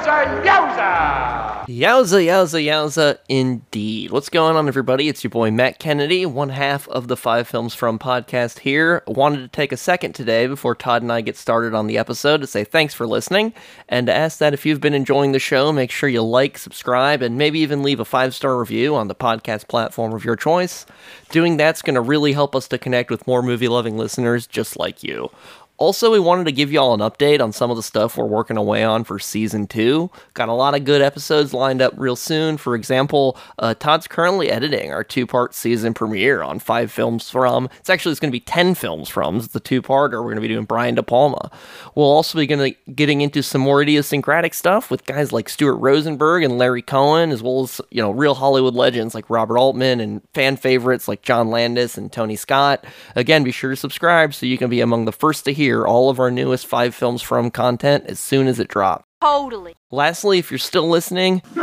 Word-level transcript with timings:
Yowza, 0.00 0.44
yowza! 0.44 1.66
Yowza, 1.66 2.24
yowza, 2.24 2.64
yowza, 2.64 3.18
indeed. 3.28 4.10
What's 4.10 4.30
going 4.30 4.56
on, 4.56 4.66
everybody? 4.66 5.08
It's 5.08 5.22
your 5.22 5.30
boy 5.30 5.50
Matt 5.50 5.78
Kennedy, 5.78 6.24
one 6.24 6.48
half 6.48 6.88
of 6.88 7.08
the 7.08 7.18
Five 7.18 7.46
Films 7.46 7.74
From 7.74 7.98
podcast 7.98 8.60
here. 8.60 9.02
Wanted 9.06 9.40
to 9.40 9.48
take 9.48 9.72
a 9.72 9.76
second 9.76 10.14
today 10.14 10.46
before 10.46 10.74
Todd 10.74 11.02
and 11.02 11.12
I 11.12 11.20
get 11.20 11.36
started 11.36 11.74
on 11.74 11.86
the 11.86 11.98
episode 11.98 12.40
to 12.40 12.46
say 12.46 12.64
thanks 12.64 12.94
for 12.94 13.06
listening 13.06 13.52
and 13.90 14.06
to 14.06 14.14
ask 14.14 14.38
that 14.38 14.54
if 14.54 14.64
you've 14.64 14.80
been 14.80 14.94
enjoying 14.94 15.32
the 15.32 15.38
show, 15.38 15.70
make 15.70 15.90
sure 15.90 16.08
you 16.08 16.22
like, 16.22 16.56
subscribe, 16.56 17.20
and 17.20 17.36
maybe 17.36 17.58
even 17.60 17.82
leave 17.82 18.00
a 18.00 18.06
five 18.06 18.34
star 18.34 18.58
review 18.58 18.96
on 18.96 19.08
the 19.08 19.14
podcast 19.14 19.68
platform 19.68 20.14
of 20.14 20.24
your 20.24 20.36
choice. 20.36 20.86
Doing 21.28 21.58
that's 21.58 21.82
going 21.82 21.94
to 21.94 22.00
really 22.00 22.32
help 22.32 22.56
us 22.56 22.68
to 22.68 22.78
connect 22.78 23.10
with 23.10 23.26
more 23.26 23.42
movie 23.42 23.68
loving 23.68 23.98
listeners 23.98 24.46
just 24.46 24.78
like 24.78 25.02
you. 25.02 25.30
Also, 25.80 26.12
we 26.12 26.20
wanted 26.20 26.44
to 26.44 26.52
give 26.52 26.70
y'all 26.70 26.92
an 26.92 27.00
update 27.00 27.40
on 27.40 27.52
some 27.52 27.70
of 27.70 27.76
the 27.78 27.82
stuff 27.82 28.18
we're 28.18 28.26
working 28.26 28.58
away 28.58 28.84
on 28.84 29.02
for 29.02 29.18
season 29.18 29.66
two. 29.66 30.10
Got 30.34 30.50
a 30.50 30.52
lot 30.52 30.74
of 30.74 30.84
good 30.84 31.00
episodes 31.00 31.54
lined 31.54 31.80
up 31.80 31.94
real 31.96 32.16
soon. 32.16 32.58
For 32.58 32.74
example, 32.74 33.38
uh, 33.58 33.72
Todd's 33.72 34.06
currently 34.06 34.50
editing 34.50 34.92
our 34.92 35.02
two-part 35.02 35.54
season 35.54 35.94
premiere 35.94 36.42
on 36.42 36.58
five 36.58 36.92
films 36.92 37.30
from. 37.30 37.70
It's 37.78 37.88
actually 37.88 38.12
it's 38.12 38.20
going 38.20 38.30
to 38.30 38.36
be 38.36 38.40
ten 38.40 38.74
films 38.74 39.08
from. 39.08 39.36
It's 39.38 39.46
the 39.46 39.58
two-parter. 39.58 40.22
We're 40.22 40.24
going 40.24 40.34
to 40.34 40.42
be 40.42 40.48
doing 40.48 40.66
Brian 40.66 40.96
De 40.96 41.02
Palma. 41.02 41.50
We'll 41.94 42.04
also 42.04 42.36
be 42.36 42.46
going 42.46 42.74
to 42.74 42.92
getting 42.92 43.22
into 43.22 43.42
some 43.42 43.62
more 43.62 43.80
idiosyncratic 43.80 44.52
stuff 44.52 44.90
with 44.90 45.06
guys 45.06 45.32
like 45.32 45.48
Stuart 45.48 45.76
Rosenberg 45.76 46.42
and 46.42 46.58
Larry 46.58 46.82
Cohen, 46.82 47.30
as 47.30 47.42
well 47.42 47.62
as 47.62 47.80
you 47.90 48.02
know 48.02 48.10
real 48.10 48.34
Hollywood 48.34 48.74
legends 48.74 49.14
like 49.14 49.30
Robert 49.30 49.56
Altman 49.56 49.98
and 50.00 50.20
fan 50.34 50.58
favorites 50.58 51.08
like 51.08 51.22
John 51.22 51.48
Landis 51.48 51.96
and 51.96 52.12
Tony 52.12 52.36
Scott. 52.36 52.84
Again, 53.16 53.44
be 53.44 53.50
sure 53.50 53.70
to 53.70 53.76
subscribe 53.76 54.34
so 54.34 54.44
you 54.44 54.58
can 54.58 54.68
be 54.68 54.82
among 54.82 55.06
the 55.06 55.12
first 55.12 55.46
to 55.46 55.54
hear 55.54 55.69
all 55.86 56.10
of 56.10 56.18
our 56.20 56.30
newest 56.30 56.66
five 56.66 56.94
films 56.94 57.22
from 57.22 57.50
content 57.50 58.04
as 58.06 58.18
soon 58.18 58.46
as 58.46 58.58
it 58.58 58.68
drops. 58.68 59.04
Totally. 59.20 59.74
Lastly, 59.90 60.38
if 60.38 60.50
you're 60.50 60.58
still 60.58 60.88
listening, 60.88 61.42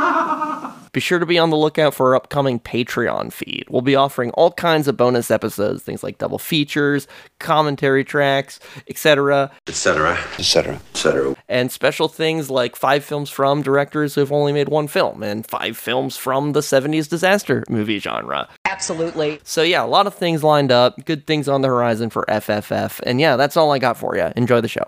be 0.97 1.01
sure 1.01 1.19
to 1.19 1.27
be 1.27 1.37
on 1.37 1.51
the 1.51 1.55
lookout 1.55 1.93
for 1.93 2.07
our 2.07 2.15
upcoming 2.15 2.59
Patreon 2.59 3.31
feed. 3.31 3.65
We'll 3.69 3.83
be 3.83 3.95
offering 3.95 4.31
all 4.31 4.51
kinds 4.51 4.87
of 4.87 4.97
bonus 4.97 5.29
episodes, 5.29 5.83
things 5.83 6.01
like 6.01 6.17
double 6.17 6.39
features, 6.39 7.07
commentary 7.37 8.03
tracks, 8.03 8.59
etc., 8.89 9.51
etc., 9.67 10.17
etc., 10.39 10.81
etc. 10.95 11.35
and 11.47 11.71
special 11.71 12.07
things 12.07 12.49
like 12.49 12.75
five 12.75 13.03
films 13.03 13.29
from 13.29 13.61
directors 13.61 14.15
who 14.15 14.21
have 14.21 14.31
only 14.31 14.51
made 14.51 14.69
one 14.69 14.87
film, 14.87 15.21
and 15.21 15.45
five 15.45 15.77
films 15.77 16.17
from 16.17 16.53
the 16.53 16.61
70s 16.61 17.07
disaster 17.07 17.63
movie 17.69 17.99
genre. 17.99 18.49
Absolutely. 18.65 19.39
So, 19.43 19.61
yeah, 19.61 19.83
a 19.83 19.85
lot 19.85 20.07
of 20.07 20.15
things 20.15 20.43
lined 20.43 20.71
up, 20.71 21.05
good 21.05 21.27
things 21.27 21.47
on 21.47 21.61
the 21.61 21.67
horizon 21.67 22.09
for 22.09 22.25
FFF. 22.27 23.01
And 23.03 23.21
yeah, 23.21 23.35
that's 23.35 23.55
all 23.55 23.71
I 23.71 23.77
got 23.77 23.97
for 23.97 24.17
you. 24.17 24.31
Enjoy 24.35 24.61
the 24.61 24.67
show. 24.67 24.85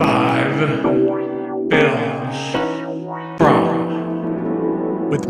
Five 0.00 0.58
films 0.58 2.03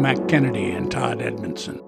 from 0.04 0.10
with 0.10 0.18
Matt 0.18 0.28
Kennedy 0.28 0.70
and 0.70 0.90
Todd 0.90 1.22
Edmondson. 1.22 1.80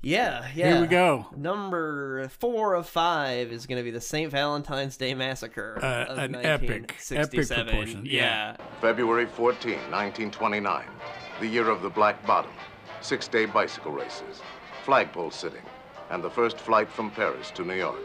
Yeah, 0.00 0.48
yeah. 0.54 0.72
Here 0.72 0.80
we 0.80 0.86
go. 0.86 1.26
Number 1.36 2.28
four 2.28 2.74
of 2.74 2.88
five 2.88 3.52
is 3.52 3.66
going 3.66 3.78
to 3.78 3.84
be 3.84 3.90
the 3.90 4.00
St. 4.00 4.30
Valentine's 4.30 4.96
Day 4.96 5.12
Massacre. 5.12 5.78
Uh, 5.82 6.04
of 6.12 6.18
an 6.18 6.36
epic, 6.36 6.96
epic 7.10 7.48
proportion, 7.48 8.06
yeah. 8.06 8.12
Yeah. 8.12 8.56
February 8.80 9.26
14, 9.26 9.72
1929, 9.72 10.84
the 11.40 11.46
year 11.46 11.68
of 11.68 11.82
the 11.82 11.90
Black 11.90 12.24
Bottom, 12.26 12.52
six 13.00 13.28
day 13.28 13.44
bicycle 13.44 13.92
races, 13.92 14.40
flagpole 14.84 15.30
sitting, 15.30 15.64
and 16.10 16.22
the 16.22 16.30
first 16.30 16.58
flight 16.58 16.88
from 16.88 17.10
Paris 17.10 17.50
to 17.50 17.64
New 17.64 17.74
York. 17.74 18.00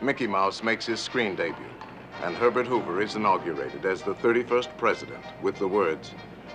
Mickey 0.00 0.26
Mouse 0.26 0.62
makes 0.62 0.86
his 0.86 0.98
screen 0.98 1.36
debut, 1.36 1.64
and 2.24 2.34
Herbert 2.34 2.66
Hoover 2.66 3.00
is 3.02 3.14
inaugurated 3.14 3.84
as 3.84 4.02
the 4.02 4.14
31st 4.14 4.76
president 4.78 5.24
with 5.42 5.56
the 5.58 5.68
words 5.68 6.12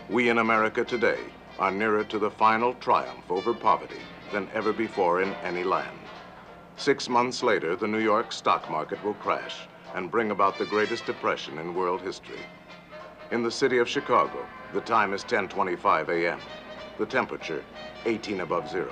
We 0.09 0.29
in 0.29 0.37
America 0.37 0.83
today 0.83 1.17
are 1.57 1.71
nearer 1.71 2.03
to 2.03 2.19
the 2.19 2.29
final 2.29 2.75
triumph 2.75 3.31
over 3.31 3.55
poverty 3.55 4.01
than 4.31 4.47
ever 4.53 4.71
before 4.71 5.21
in 5.21 5.33
any 5.43 5.63
land. 5.63 5.97
Six 6.77 7.09
months 7.09 7.41
later, 7.41 7.75
the 7.75 7.87
New 7.87 7.99
York 7.99 8.31
stock 8.31 8.69
market 8.69 9.03
will 9.03 9.15
crash 9.15 9.67
and 9.95 10.11
bring 10.11 10.29
about 10.29 10.59
the 10.59 10.65
greatest 10.65 11.07
depression 11.07 11.57
in 11.57 11.73
world 11.73 12.01
history. 12.01 12.45
In 13.31 13.41
the 13.41 13.49
city 13.49 13.79
of 13.79 13.89
Chicago, 13.89 14.45
the 14.73 14.81
time 14.81 15.11
is 15.11 15.23
10:25 15.23 16.09
a.m. 16.09 16.39
The 16.99 17.07
temperature 17.07 17.63
18 18.05 18.41
above 18.41 18.69
zero. 18.69 18.91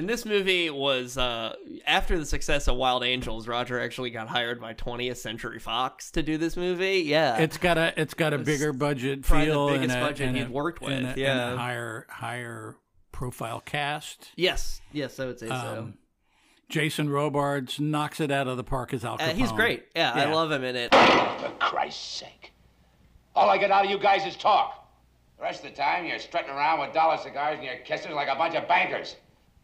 And 0.00 0.08
this 0.08 0.24
movie 0.24 0.70
was 0.70 1.18
uh, 1.18 1.54
after 1.86 2.16
the 2.18 2.24
success 2.24 2.68
of 2.68 2.76
Wild 2.76 3.04
Angels. 3.04 3.46
Roger 3.46 3.78
actually 3.78 4.08
got 4.08 4.28
hired 4.28 4.58
by 4.58 4.72
20th 4.72 5.18
Century 5.18 5.58
Fox 5.58 6.10
to 6.12 6.22
do 6.22 6.38
this 6.38 6.56
movie. 6.56 7.00
Yeah, 7.00 7.36
It's 7.36 7.58
got 7.58 7.76
a 7.76 7.92
it's 8.00 8.14
got 8.14 8.32
a 8.32 8.36
It's 8.36 8.46
bigger 8.46 8.72
budget 8.72 9.20
probably 9.24 9.44
the 9.48 9.52
feel 9.52 9.68
biggest 9.68 9.94
and 9.94 10.02
a, 10.02 10.06
budget 10.06 10.28
and 10.28 10.36
he'd 10.38 10.46
a- 10.46 10.50
worked 10.50 10.82
and 10.82 11.06
with, 11.06 11.18
a, 11.18 11.20
yeah. 11.20 11.48
and 11.48 11.54
a 11.54 11.56
higher 11.58 12.06
higher 12.08 12.76
profile 13.12 13.60
cast. 13.60 14.30
yes, 14.36 14.80
yes, 14.90 15.20
I 15.20 15.26
would 15.26 15.38
say 15.38 15.48
so. 15.48 15.52
Um, 15.54 15.98
Jason 16.70 17.10
Robards 17.10 17.78
knocks 17.78 18.20
it 18.20 18.30
out 18.30 18.48
of 18.48 18.56
the 18.56 18.64
park 18.64 18.94
as 18.94 19.04
Al 19.04 19.18
Uh, 19.20 19.34
he's 19.34 19.52
great. 19.52 19.84
Yeah, 19.94 20.12
I 20.14 20.32
love 20.32 20.50
him 20.50 20.64
in 20.64 20.76
it. 20.76 20.94
For 20.94 21.52
Christ's 21.58 22.20
sake. 22.20 22.52
All 23.36 23.50
I 23.50 23.58
get 23.58 23.70
out 23.70 23.84
of 23.84 23.90
you 23.90 23.98
guys 23.98 24.24
is 24.24 24.34
talk. 24.34 24.90
The 25.36 25.42
rest 25.42 25.62
of 25.62 25.70
the 25.72 25.76
time, 25.76 26.06
you're 26.06 26.18
strutting 26.18 26.48
around 26.48 26.80
with 26.80 26.94
dollar 26.94 27.18
cigars 27.18 27.56
and 27.58 27.64
your 27.66 27.76
kisses 27.84 28.12
like 28.12 28.28
a 28.28 28.34
bunch 28.36 28.54
of 28.54 28.66
bankers. 28.66 29.16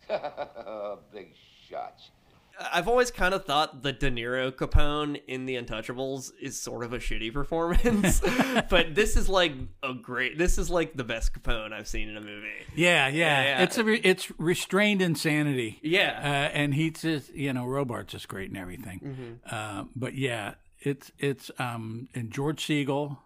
Big 1.12 1.34
shots. 1.68 2.10
I've 2.58 2.88
always 2.88 3.10
kind 3.10 3.34
of 3.34 3.44
thought 3.44 3.82
the 3.82 3.92
De 3.92 4.10
Niro 4.10 4.50
Capone 4.50 5.20
in 5.26 5.46
The 5.46 5.56
Untouchables 5.56 6.32
is 6.40 6.58
sort 6.58 6.84
of 6.84 6.92
a 6.92 6.98
shitty 6.98 7.32
performance, 7.32 8.20
but 8.70 8.94
this 8.94 9.16
is 9.16 9.28
like 9.28 9.52
a 9.82 9.92
great. 9.92 10.38
This 10.38 10.56
is 10.56 10.70
like 10.70 10.96
the 10.96 11.04
best 11.04 11.34
Capone 11.34 11.72
I've 11.72 11.88
seen 11.88 12.08
in 12.08 12.16
a 12.16 12.20
movie. 12.20 12.48
Yeah, 12.74 13.08
yeah, 13.08 13.42
yeah. 13.42 13.62
It's 13.62 13.76
a 13.78 13.84
re- 13.84 14.00
it's 14.02 14.32
restrained 14.38 15.02
insanity. 15.02 15.78
Yeah. 15.82 16.18
uh, 16.22 16.56
and 16.56 16.74
he's 16.74 17.02
just 17.02 17.34
you 17.34 17.52
know 17.52 17.66
Robards 17.66 18.14
is 18.14 18.24
great 18.26 18.48
and 18.48 18.58
everything. 18.58 19.00
Mm-hmm. 19.04 19.54
Uh, 19.54 19.84
but 19.94 20.14
yeah, 20.14 20.54
it's 20.80 21.12
it's 21.18 21.50
um 21.58 22.08
and 22.14 22.30
George 22.30 22.64
Segal. 22.64 23.18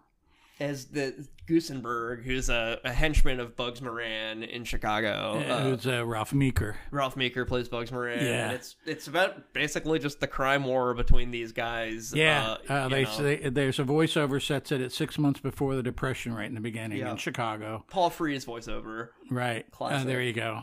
As 0.61 0.85
the 0.85 1.27
Gusenberg, 1.47 2.23
who's 2.23 2.49
a, 2.49 2.79
a 2.83 2.91
henchman 2.93 3.39
of 3.39 3.55
Bugs 3.55 3.81
Moran 3.81 4.43
in 4.43 4.63
Chicago. 4.63 5.43
Uh, 5.47 5.63
who's 5.63 5.87
uh, 5.87 6.05
Ralph 6.05 6.33
Meeker. 6.33 6.77
Ralph 6.91 7.17
Meeker 7.17 7.45
plays 7.45 7.67
Bugs 7.67 7.91
Moran. 7.91 8.23
Yeah. 8.23 8.45
and 8.45 8.53
it's 8.53 8.75
it's 8.85 9.07
about 9.07 9.53
basically 9.53 9.99
just 9.99 10.19
the 10.19 10.27
crime 10.27 10.63
war 10.63 10.93
between 10.93 11.31
these 11.31 11.51
guys. 11.51 12.13
Yeah, 12.15 12.57
uh, 12.69 12.73
uh, 12.73 12.95
you 12.95 13.05
they 13.23 13.49
there's 13.49 13.79
a 13.79 13.83
voiceover 13.83 14.41
sets 14.41 14.71
it 14.71 14.81
at 14.81 14.91
six 14.91 15.17
months 15.17 15.39
before 15.39 15.75
the 15.75 15.83
depression, 15.83 16.33
right 16.33 16.47
in 16.47 16.55
the 16.55 16.61
beginning 16.61 16.99
Yeah. 16.99 17.11
in 17.11 17.17
Chicago. 17.17 17.83
Paul 17.89 18.09
Frees 18.09 18.45
voiceover. 18.45 19.09
Right. 19.29 19.65
Uh, 19.73 19.75
Classic. 19.75 20.07
there 20.07 20.21
you 20.21 20.33
go. 20.33 20.61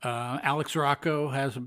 Uh, 0.00 0.38
Alex 0.44 0.76
Rocco 0.76 1.28
has 1.30 1.56
a, 1.56 1.62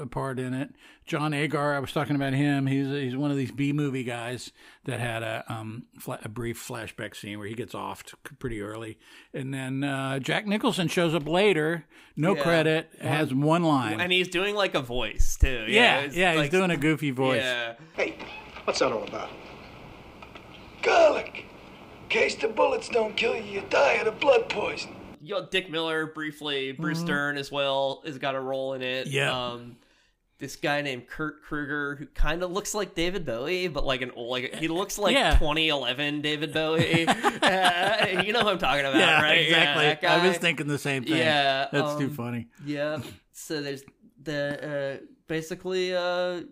a 0.00 0.06
part 0.06 0.38
in 0.38 0.54
it. 0.54 0.70
John 1.06 1.34
Agar, 1.34 1.74
I 1.74 1.80
was 1.80 1.92
talking 1.92 2.16
about 2.16 2.32
him. 2.32 2.66
He's 2.66 2.86
he's 2.88 3.14
one 3.14 3.30
of 3.30 3.36
these 3.36 3.50
B 3.50 3.74
movie 3.74 4.04
guys 4.04 4.52
that 4.84 5.00
had 5.00 5.22
a 5.22 5.44
um 5.50 5.84
fla- 5.98 6.20
a 6.24 6.30
brief 6.30 6.58
flashback 6.66 7.14
scene 7.14 7.38
where 7.38 7.46
he 7.46 7.54
gets 7.54 7.74
offed 7.74 8.14
pretty 8.38 8.62
early, 8.62 8.96
and 9.34 9.52
then 9.52 9.84
uh, 9.84 10.18
Jack 10.18 10.46
Nicholson 10.46 10.88
shows 10.88 11.14
up 11.14 11.28
later, 11.28 11.84
no 12.16 12.34
Yeah. 12.34 12.42
credit, 12.42 12.90
has 13.02 13.34
one 13.34 13.62
line. 13.62 14.00
And 14.00 14.10
he's 14.10 14.28
doing 14.28 14.54
like 14.54 14.74
a 14.74 14.80
voice 14.80 15.36
too. 15.38 15.66
yeah, 15.68 16.00
it's 16.00 16.16
yeah, 16.16 16.30
he's 16.32 16.38
like- 16.40 16.50
doing 16.50 16.70
a 16.70 16.78
goofy 16.78 17.10
voice. 17.10 17.42
Yeah. 17.42 17.74
Hey, 17.92 18.16
what's 18.64 18.78
that 18.78 18.92
all 18.92 19.04
about? 19.04 19.28
Garlic. 20.82 21.44
In 22.04 22.08
case 22.08 22.34
the 22.36 22.48
bullets 22.48 22.88
don't 22.88 23.16
kill 23.16 23.34
you, 23.34 23.42
you 23.42 23.62
die 23.68 23.94
of 23.94 24.06
the 24.06 24.12
blood 24.12 24.48
poison. 24.48 24.94
You 25.24 25.34
know, 25.34 25.46
Dick 25.50 25.70
Miller 25.70 26.06
briefly, 26.06 26.72
Bruce 26.72 27.02
Dern 27.02 27.38
as 27.38 27.50
well 27.50 28.02
has 28.04 28.18
got 28.18 28.34
a 28.34 28.40
role 28.40 28.74
in 28.74 28.82
it. 28.82 29.06
Mm-hmm. 29.06 29.16
Yeah. 29.16 29.46
Um, 29.52 29.76
this 30.38 30.56
guy 30.56 30.82
named 30.82 31.06
Kurt 31.06 31.42
Kreuger 31.44 31.96
who 31.96 32.06
kind 32.06 32.42
of 32.42 32.50
looks 32.50 32.74
like 32.74 32.94
David 32.94 33.24
Bowie, 33.24 33.68
but 33.68 33.86
like 33.86 34.02
an 34.02 34.10
old, 34.16 34.30
like 34.30 34.54
he 34.56 34.68
looks 34.68 34.98
like 34.98 35.14
Yeah. 35.14 35.32
2011 35.38 36.20
David 36.20 36.52
Bowie. 36.52 37.06
uh, 37.08 38.22
you 38.22 38.32
know 38.32 38.40
who 38.40 38.48
I'm 38.48 38.58
talking 38.58 38.84
about, 38.84 38.98
Yeah, 38.98 39.22
right? 39.22 39.38
exactly. 39.38 39.84
that 39.84 40.04
I 40.04 40.26
was 40.26 40.36
thinking 40.36 40.66
the 40.66 40.78
same 40.78 41.04
thing. 41.04 41.16
Yeah, 41.16 41.68
that's 41.72 41.96
too 41.96 42.06
um, 42.06 42.10
funny. 42.10 42.48
Yeah. 42.66 42.98
So 43.32 43.62
there's 43.62 43.84
the 44.22 45.00
uh, 45.00 45.06
basically 45.28 45.94
uh, 45.94 46.42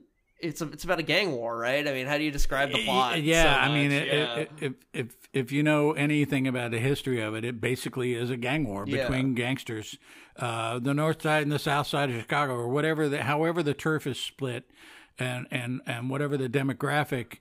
it's 0.43 0.61
a, 0.61 0.67
it's 0.71 0.85
about 0.85 0.99
a 0.99 1.03
gang 1.03 1.33
war, 1.33 1.57
right? 1.57 1.87
I 1.87 1.93
mean, 1.93 2.07
how 2.07 2.19
do 2.19 2.25
you 2.25 2.31
describe 2.31 2.73
the 2.73 2.85
plot? 2.85 3.23
Yeah, 3.23 3.55
so 3.55 3.61
I 3.61 3.75
mean, 3.75 3.93
it, 3.93 4.07
yeah. 4.09 4.35
it, 4.37 4.51
if 4.61 4.73
if 4.93 5.17
if 5.33 5.53
you 5.53 5.63
know 5.63 5.93
anything 5.93 6.47
about 6.49 6.71
the 6.73 6.79
history 6.81 7.21
of 7.21 7.35
it, 7.35 7.45
it 7.45 7.61
basically 7.61 8.15
is 8.15 8.29
a 8.31 8.37
gang 8.37 8.65
war 8.69 8.85
Yeah. 8.87 9.03
between 9.03 9.35
gangsters, 9.35 9.99
uh, 10.37 10.79
the 10.79 10.93
north 10.95 11.23
side 11.23 11.43
and 11.45 11.53
the 11.53 11.59
south 11.59 11.87
side 11.87 12.11
of 12.11 12.21
Chicago, 12.21 12.55
or 12.55 12.69
whatever. 12.69 13.09
The, 13.09 13.23
however, 13.23 13.63
the 13.63 13.75
turf 13.75 14.07
is 14.07 14.19
split, 14.19 14.71
and 15.19 15.47
and 15.51 15.81
and 15.87 16.11
whatever 16.11 16.37
the 16.37 16.49
demographic. 16.49 17.39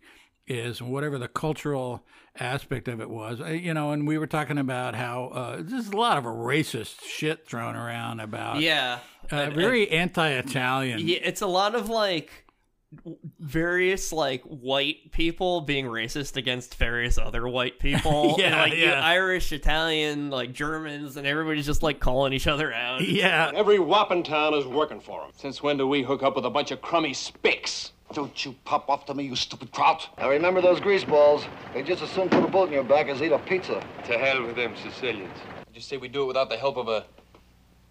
is, 0.48 0.82
whatever 0.82 1.18
the 1.18 1.28
cultural 1.30 2.04
aspect 2.38 2.88
of 2.90 3.00
it 3.00 3.10
was. 3.10 3.40
Uh, 3.40 3.46
You 3.46 3.74
know, 3.74 3.92
and 3.92 4.06
we 4.08 4.18
were 4.18 4.28
talking 4.28 4.58
about 4.58 4.96
how 4.96 5.26
uh, 5.28 5.58
there's 5.62 5.88
a 5.90 5.96
lot 5.96 6.18
of 6.18 6.26
racist 6.26 7.02
shit 7.08 7.46
thrown 7.48 7.76
around 7.76 8.20
about. 8.20 8.60
Yeah. 8.60 9.00
Uh, 9.32 9.36
And- 9.36 9.54
very 9.56 9.90
anti-Italian. 9.90 11.08
Yeah, 11.08 11.20
it's 11.24 11.42
a 11.42 11.48
lot 11.48 11.74
of 11.76 11.90
like 11.90 12.32
w- 12.32 12.51
various 13.40 14.12
like 14.12 14.44
white 14.44 15.12
people 15.12 15.62
being 15.62 15.86
racist 15.86 16.36
against 16.38 16.76
various 16.76 17.18
other 17.18 17.48
white 17.48 17.80
people. 17.80 18.36
Yeah, 18.38 18.64
And, 18.64 18.72
like 18.72 18.80
yeah. 18.80 19.02
Irish, 19.04 19.52
Italian, 19.52 20.30
like 20.30 20.54
Germans, 20.54 21.18
and 21.18 21.26
everybody's 21.26 21.66
just 21.66 21.84
like 21.84 22.00
calling 22.00 22.34
each 22.34 22.48
other 22.48 22.74
out. 22.74 23.02
Yeah. 23.12 23.52
Every 23.54 23.78
wop 23.78 24.12
in 24.12 24.24
town 24.24 24.54
is 24.54 24.66
working 24.66 25.00
for 25.00 25.22
them 25.22 25.32
Since 25.36 25.62
when 25.62 25.78
do 25.78 25.88
we 25.88 26.02
hook 26.02 26.24
up 26.24 26.36
with 26.36 26.46
a 26.46 26.50
bunch 26.50 26.72
of 26.72 26.82
crummy 26.82 27.14
spicks? 27.14 27.92
Don't 28.14 28.46
you 28.46 28.56
pop 28.66 28.90
off 28.90 29.06
to 29.06 29.14
me, 29.14 29.26
you 29.26 29.36
stupid 29.36 29.72
kraut. 29.72 30.10
Now 30.18 30.30
remember 30.30 30.62
those 30.62 30.80
grease 30.80 31.04
balls. 31.04 31.46
They 31.74 31.84
just 31.84 32.02
as 32.02 32.10
soon 32.10 32.30
put 32.30 32.44
a 32.44 32.48
bullet 32.48 32.68
in 32.68 32.74
your 32.74 32.84
back 32.84 33.08
as 33.08 33.22
eat 33.22 33.32
a 33.32 33.40
pizza. 33.40 33.84
To 34.06 34.18
hell 34.18 34.44
with 34.44 34.56
them 34.56 34.74
Sicilians. 34.82 35.38
Just 35.74 35.88
say 35.90 35.98
we 35.98 36.08
do 36.08 36.24
it 36.24 36.28
without 36.28 36.50
the 36.50 36.58
help 36.58 36.78
of 36.78 36.88
a 36.88 37.06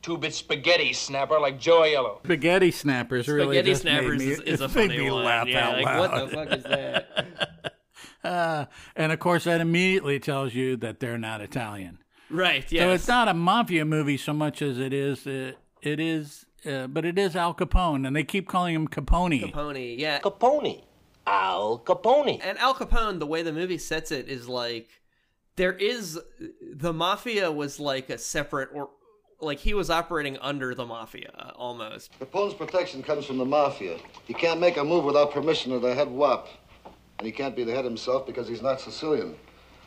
two-bit 0.02 0.34
spaghetti 0.34 0.92
snapper 0.92 1.38
like 1.40 1.58
Joe 1.58 1.80
Aiello. 1.82 2.18
Spaghetti 2.24 2.70
snappers 2.70 3.28
really 3.28 3.56
Spaghetti 3.56 3.70
just 3.70 3.84
made 3.84 3.90
snappers 3.98 4.18
me, 4.18 4.26
is, 4.28 4.40
is 4.40 4.60
it 4.60 4.64
a 4.64 4.68
made 4.76 4.88
funny 4.90 4.98
me 4.98 5.10
one. 5.10 5.24
laugh 5.24 5.46
yeah, 5.48 5.68
out 5.68 5.76
like 5.76 5.84
loud. 5.84 5.98
what 5.98 6.30
the 6.30 6.36
fuck 6.36 6.58
is 6.58 6.64
that? 6.64 7.26
Uh, 8.22 8.66
and 8.96 9.12
of 9.12 9.18
course, 9.18 9.44
that 9.44 9.62
immediately 9.62 10.20
tells 10.20 10.54
you 10.54 10.76
that 10.76 11.00
they're 11.00 11.16
not 11.16 11.40
Italian. 11.40 11.98
right. 12.28 12.70
Yeah. 12.70 12.82
So 12.82 12.90
it's 12.92 13.08
not 13.08 13.28
a 13.28 13.34
mafia 13.34 13.86
movie 13.86 14.18
so 14.18 14.34
much 14.34 14.60
as 14.60 14.78
it 14.78 14.92
is. 14.92 15.26
Uh, 15.26 15.52
it 15.80 15.98
is, 15.98 16.44
uh, 16.66 16.86
but 16.86 17.06
it 17.06 17.18
is 17.18 17.34
Al 17.34 17.54
Capone, 17.54 18.06
and 18.06 18.14
they 18.14 18.22
keep 18.24 18.46
calling 18.46 18.74
him 18.74 18.88
Capone. 18.88 19.50
Capone. 19.50 19.98
Yeah. 19.98 20.20
Capone. 20.20 20.82
Al 21.26 21.78
Capone. 21.78 22.38
And 22.44 22.58
Al 22.58 22.74
Capone, 22.74 23.20
the 23.20 23.26
way 23.26 23.40
the 23.42 23.54
movie 23.54 23.78
sets 23.78 24.10
it 24.10 24.28
is 24.28 24.46
like 24.50 24.88
there 25.56 25.72
is 25.72 26.18
the 26.74 26.92
mafia 26.92 27.50
was 27.50 27.80
like 27.80 28.10
a 28.10 28.18
separate 28.18 28.68
or 28.74 28.90
like 29.40 29.58
he 29.58 29.74
was 29.74 29.90
operating 29.90 30.36
under 30.38 30.74
the 30.74 30.86
mafia 30.86 31.52
almost. 31.56 32.10
Capone's 32.18 32.54
protection 32.54 33.02
comes 33.02 33.24
from 33.26 33.38
the 33.38 33.44
mafia. 33.44 33.98
He 34.24 34.34
can't 34.34 34.60
make 34.60 34.76
a 34.76 34.84
move 34.84 35.04
without 35.04 35.32
permission 35.32 35.72
of 35.72 35.82
the 35.82 35.94
head 35.94 36.08
wop. 36.08 36.48
And 37.18 37.26
he 37.26 37.32
can't 37.32 37.54
be 37.54 37.64
the 37.64 37.72
head 37.72 37.84
himself 37.84 38.26
because 38.26 38.48
he's 38.48 38.62
not 38.62 38.80
Sicilian. 38.80 39.36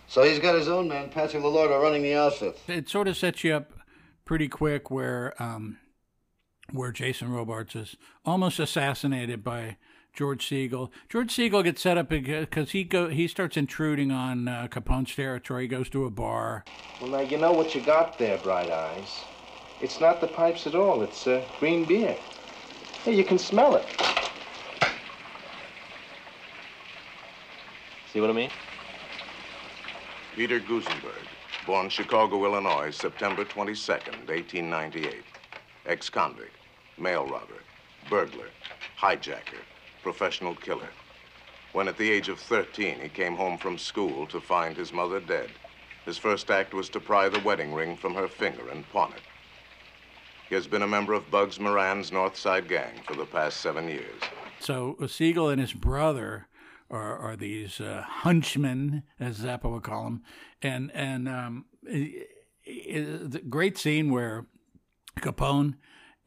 So 0.08 0.24
he's 0.24 0.40
got 0.40 0.56
his 0.56 0.68
own 0.68 0.88
man, 0.88 1.10
Patsy 1.10 1.38
Lolordo, 1.38 1.82
running 1.82 2.04
the 2.04 2.14
outfit. 2.14 2.60
It 2.68 2.90
sort 2.90 3.08
of 3.08 3.18
sets 3.18 3.44
you 3.44 3.56
up 3.56 3.72
pretty 4.26 4.48
quick 4.48 4.92
where 4.92 5.34
um, 5.42 5.78
where 6.72 6.92
Jason 6.92 7.32
Robards 7.32 7.76
is 7.76 7.96
almost 8.26 8.60
assassinated 8.60 9.44
by 9.44 9.78
George 10.14 10.48
Segal. 10.48 10.92
George 11.10 11.34
Segal 11.34 11.64
gets 11.64 11.82
set 11.82 11.98
up 11.98 12.10
because 12.10 12.72
he 12.72 12.84
go 12.84 13.10
he 13.10 13.28
starts 13.28 13.58
intruding 13.58 14.12
on 14.12 14.48
uh, 14.48 14.68
Capone's 14.70 15.16
territory. 15.16 15.64
He 15.64 15.68
goes 15.68 15.90
to 15.90 16.06
a 16.06 16.12
bar. 16.12 16.64
Well, 17.02 17.10
now 17.10 17.22
you 17.22 17.38
know 17.38 17.52
what 17.52 17.74
you 17.74 17.82
got 17.82 18.20
there, 18.20 18.38
Bright 18.38 18.70
Eyes. 18.70 19.24
It's 19.84 20.00
not 20.00 20.22
the 20.22 20.28
pipes 20.28 20.66
at 20.66 20.76
all. 20.76 21.02
It's 21.02 21.28
uh, 21.28 21.44
green 21.60 21.84
beer. 21.84 22.16
Hey, 23.04 23.16
you 23.16 23.26
can 23.26 23.38
smell 23.38 23.76
it. 23.76 23.86
See 28.14 28.22
what 28.22 28.30
I 28.30 28.34
mean? 28.34 28.50
Peter 30.38 30.62
Gusenberg, 30.62 31.28
born 31.66 31.90
Chicago, 31.90 32.46
Illinois, 32.46 32.92
September 32.92 33.44
22nd, 33.44 34.30
1898. 34.30 35.16
Ex-convict, 35.86 36.56
mail 36.98 37.26
robber, 37.26 37.62
burglar, 38.10 38.48
hijacker, 38.98 39.64
professional 40.02 40.56
killer. 40.56 40.92
When 41.74 41.90
at 41.90 41.98
the 41.98 42.10
age 42.10 42.30
of 42.30 42.40
13, 42.40 43.02
he 43.02 43.10
came 43.10 43.36
home 43.36 43.58
from 43.58 43.78
school 43.78 44.28
to 44.28 44.40
find 44.40 44.78
his 44.78 44.94
mother 44.94 45.20
dead. 45.20 45.50
His 46.06 46.18
first 46.18 46.50
act 46.50 46.74
was 46.74 46.88
to 46.92 47.02
pry 47.02 47.28
the 47.28 47.42
wedding 47.42 47.74
ring 47.74 47.98
from 47.98 48.14
her 48.14 48.30
finger 48.30 48.70
and 48.70 48.90
pawn 48.90 49.12
it. 49.12 49.33
He 50.50 50.56
has 50.56 50.68
been 50.68 50.82
a 50.84 50.88
member 50.88 51.14
of 51.14 51.30
Bugs 51.32 51.60
Moran's 51.60 52.12
North 52.12 52.36
Side 52.38 52.68
Gang 52.68 52.92
for 53.08 53.16
the 53.16 53.26
past 53.26 53.58
seven 53.62 53.88
years. 53.88 54.22
So 54.60 54.96
uh, 55.02 55.06
Segal 55.06 55.52
and 55.52 55.60
his 55.60 55.74
brother 55.74 56.48
are, 56.90 57.18
are 57.18 57.36
these 57.36 57.82
uh, 57.82 58.04
hunchmen, 58.08 59.04
as 59.20 59.40
Zappa 59.40 59.72
would 59.72 59.84
call 59.84 60.04
them, 60.06 60.24
and 60.62 60.92
and 60.94 61.28
um, 61.28 61.66
i- 61.92 62.26
i- 62.68 63.18
the 63.24 63.42
great 63.50 63.78
scene 63.78 64.12
where 64.12 64.46
Capone 65.20 65.76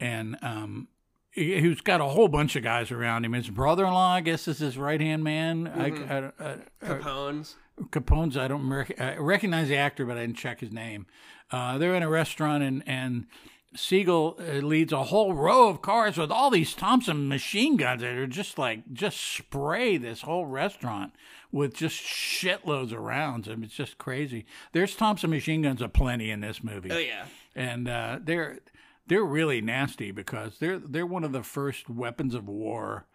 and 0.01 0.37
um, 0.43 0.89
he- 1.31 1.61
who's 1.61 1.81
got 1.81 2.01
a 2.01 2.05
whole 2.07 2.29
bunch 2.29 2.57
of 2.57 2.63
guys 2.65 2.91
around 2.91 3.25
him. 3.25 3.33
His 3.33 3.49
brother-in-law, 3.51 4.15
I 4.15 4.21
guess, 4.23 4.49
is 4.49 4.59
his 4.59 4.77
right-hand 4.77 5.23
man. 5.23 5.69
I, 5.69 5.87
I, 5.89 6.33
I, 6.41 6.57
Capone's. 6.85 7.57
Capone's. 7.91 8.37
I 8.37 8.49
don't 8.49 8.69
rec- 8.69 9.01
I 9.01 9.17
recognize 9.19 9.69
the 9.69 9.77
actor, 9.77 10.05
but 10.05 10.17
I 10.17 10.23
didn't 10.23 10.37
check 10.39 10.61
his 10.61 10.73
name. 10.73 11.07
Uh, 11.51 11.79
they're 11.79 11.95
in 11.95 12.03
a 12.03 12.09
restaurant, 12.09 12.63
and 12.65 12.83
and 12.87 13.27
Segal 13.75 14.39
uh, 14.41 14.65
leads 14.67 14.93
a 14.93 15.05
whole 15.05 15.35
row 15.35 15.69
of 15.69 15.83
cars 15.83 16.17
with 16.17 16.31
all 16.31 16.51
these 16.51 16.73
Thompson 16.75 17.29
machine 17.29 17.77
guns 17.77 18.01
that 18.03 18.15
are 18.15 18.27
just 18.27 18.59
like 18.59 18.93
just 18.93 19.21
spray 19.21 19.97
this 19.97 20.23
whole 20.23 20.47
restaurant 20.47 21.13
with 21.53 21.75
just 21.75 22.01
shitloads 22.03 22.93
of 22.93 23.01
rounds. 23.01 23.49
I 23.49 23.55
mean, 23.55 23.65
it's 23.65 23.75
just 23.75 23.99
crazy. 23.99 24.47
There's 24.73 24.95
Thompson 24.97 25.31
machine 25.31 25.63
guns 25.63 25.83
aplenty 25.83 26.31
in 26.31 26.41
this 26.41 26.63
movie 26.65 26.91
Oh 26.91 26.99
yeah. 26.99 27.27
and 27.55 27.89
uh, 27.89 28.19
they're 28.23 28.61
they're 29.07 29.25
really 29.25 29.61
nasty 29.61 30.11
because 30.11 30.59
they're 30.59 30.79
they're 30.79 31.07
one 31.07 31.25
of 31.25 31.33
the 31.33 31.43
first 31.43 31.91
weapons 31.91 32.35
of 32.35 32.49
war 32.49 33.07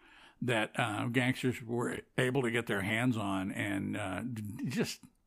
that 0.43 0.71
uh, 0.75 1.05
gangsters 1.05 1.57
were 1.65 1.99
able 2.17 2.41
to 2.41 2.49
get 2.49 2.65
their 2.65 2.81
hands 2.81 3.15
on, 3.15 3.51
and 3.51 3.95
uh, 3.95 4.21
d- 4.21 4.69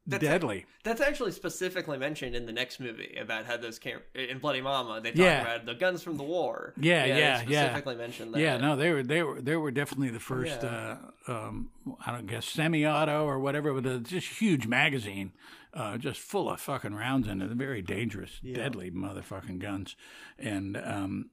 just 0.09 0.21
deadly. 0.21 0.67
That's 0.83 1.01
actually 1.01 1.33
specifically 1.33 1.97
mentioned 1.97 2.37
in 2.37 2.45
the 2.47 2.53
next 2.53 2.79
movie 2.79 3.17
about 3.21 3.47
how 3.47 3.57
those 3.57 3.79
came 3.79 3.99
in 4.15 4.39
Bloody 4.39 4.61
Mama. 4.61 5.01
They 5.01 5.11
talk 5.13 5.19
Yeah. 5.19 5.41
about 5.43 5.67
the 5.67 5.75
guns 5.75 6.03
from 6.03 6.17
the 6.19 6.23
war. 6.25 6.75
Yeah, 6.79 7.05
yeah, 7.07 7.17
yeah. 7.17 7.39
Specifically 7.69 7.97
mentioned 7.97 8.35
that. 8.35 8.41
Yeah, 8.41 8.57
no, 8.59 8.77
they 8.77 8.91
were 8.93 9.03
they 9.03 9.23
were 9.23 9.41
they 9.41 9.57
were 9.57 9.71
definitely 9.71 10.11
the 10.11 10.21
first. 10.21 10.63
Uh, 10.63 10.97
um, 11.27 11.71
I 12.05 12.13
don't 12.13 12.27
guess 12.27 12.45
semi-auto 12.47 13.25
or 13.25 13.39
whatever, 13.39 13.73
with 13.73 13.87
a 13.87 13.99
just 14.01 14.27
huge 14.41 14.67
magazine, 14.67 15.33
uh, 15.73 15.97
just 15.97 16.21
full 16.21 16.51
of 16.51 16.61
fucking 16.61 16.95
rounds 16.95 17.27
in 17.27 17.41
it. 17.41 17.51
Very 17.53 17.81
dangerous, 17.83 18.41
deadly 18.41 18.91
motherfucking 18.91 19.59
guns, 19.59 19.97
and 20.39 20.77
um, 20.77 21.31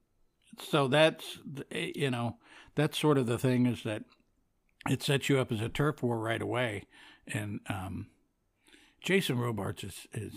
so 0.60 0.88
that's 0.88 1.40
you 1.72 2.10
know 2.10 2.38
that's 2.76 2.98
sort 2.98 3.18
of 3.18 3.26
the 3.26 3.38
thing 3.38 3.66
is 3.66 3.84
that 3.84 4.04
it 4.90 5.04
sets 5.04 5.28
you 5.30 5.40
up 5.40 5.52
as 5.52 5.60
a 5.62 5.68
turf 5.70 6.02
war 6.02 6.18
right 6.18 6.42
away, 6.42 6.84
and 7.28 7.60
um, 7.68 8.08
Jason 9.01 9.39
Robards 9.39 9.83
is 9.83 10.07
is 10.13 10.33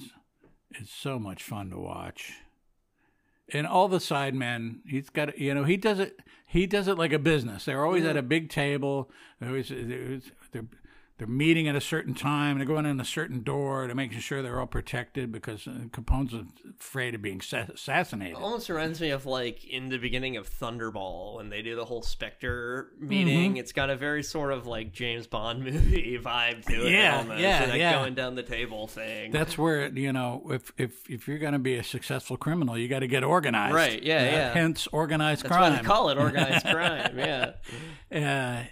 is 0.81 0.91
so 0.91 1.19
much 1.19 1.43
fun 1.43 1.71
to 1.71 1.79
watch. 1.79 2.33
And 3.53 3.67
all 3.67 3.89
the 3.89 4.01
side 4.01 4.35
men 4.35 4.81
he's 4.87 5.11
got 5.11 5.39
you 5.39 5.55
know 5.55 5.65
he 5.65 5.77
does 5.77 5.99
it 5.99 6.19
he 6.47 6.67
does 6.67 6.89
it 6.89 6.99
like 6.99 7.13
a 7.13 7.19
business. 7.19 7.67
They're 7.67 7.85
always 7.85 8.05
at 8.05 8.17
a 8.17 8.23
big 8.23 8.49
table. 8.49 9.11
They're 9.39 9.51
always 9.51 9.69
they're, 9.69 10.21
they're 10.53 10.67
they're 11.19 11.27
meeting 11.29 11.69
at 11.69 11.77
a 11.77 11.81
certain 11.81 12.13
time 12.15 12.59
they're 12.59 12.67
going 12.67 12.87
in 12.87 13.01
a 13.01 13.05
certain 13.05 13.43
door 13.43 13.87
to 13.87 13.95
making 13.95 14.19
sure 14.19 14.43
they're 14.43 14.59
all 14.59 14.67
protected 14.67 15.31
because 15.31 15.67
uh, 15.69 15.73
Capone's 15.93 16.35
afraid 16.81 17.15
of 17.15 17.23
being 17.23 17.41
assassinated 17.41 18.37
It 18.37 18.43
Almost 18.43 18.69
reminds 18.69 19.01
me 19.01 19.11
of 19.11 19.25
like 19.25 19.65
in 19.65 19.89
the 19.91 19.99
beginning 19.99 20.37
of 20.37 20.51
Thunderball 20.51 21.37
when 21.37 21.51
they 21.51 21.63
do 21.63 21.77
the 21.77 21.85
whole 21.85 22.03
Spectre 22.03 22.91
meeting. 22.99 23.51
Mm-hmm. 23.53 23.57
It's 23.59 23.73
got 23.73 23.91
a 23.91 23.97
very 23.97 24.23
sort 24.23 24.53
of 24.53 24.67
like 24.67 24.93
James 24.93 25.27
Bond 25.27 25.63
movie 25.65 26.19
vibe 26.23 26.65
to 26.67 26.87
it. 26.87 26.93
Yeah, 26.93 27.19
almost, 27.19 27.41
yeah, 27.41 27.67
that 27.67 27.79
yeah. 27.79 27.93
going 27.93 28.15
down 28.15 28.35
the 28.35 28.43
table 28.43 28.87
thing. 28.87 29.31
that's 29.31 29.57
where 29.57 29.87
you 29.89 30.13
know 30.13 30.43
if 30.51 30.73
if 30.79 31.09
if 31.09 31.29
you're 31.29 31.39
going 31.39 31.53
to 31.53 31.59
be 31.59 31.77
a 31.77 31.85
successful 31.85 32.37
criminal 32.37 32.77
you 32.77 32.89
got 32.89 33.01
to 33.01 33.07
get 33.07 33.23
organized 33.23 33.75
Right, 33.75 34.03
yeah, 34.03 34.19
Uh, 34.19 34.25
yeah. 34.25 34.53
hence 34.55 34.89
organized 34.93 35.45
That's 35.45 35.55
crime 35.55 35.73
why 35.73 35.79
they 35.79 35.85
call 35.85 36.09
it 36.11 36.19
organized 36.19 36.67
crime. 36.75 37.19
Yeah. 37.19 37.53
uh, 38.13 38.65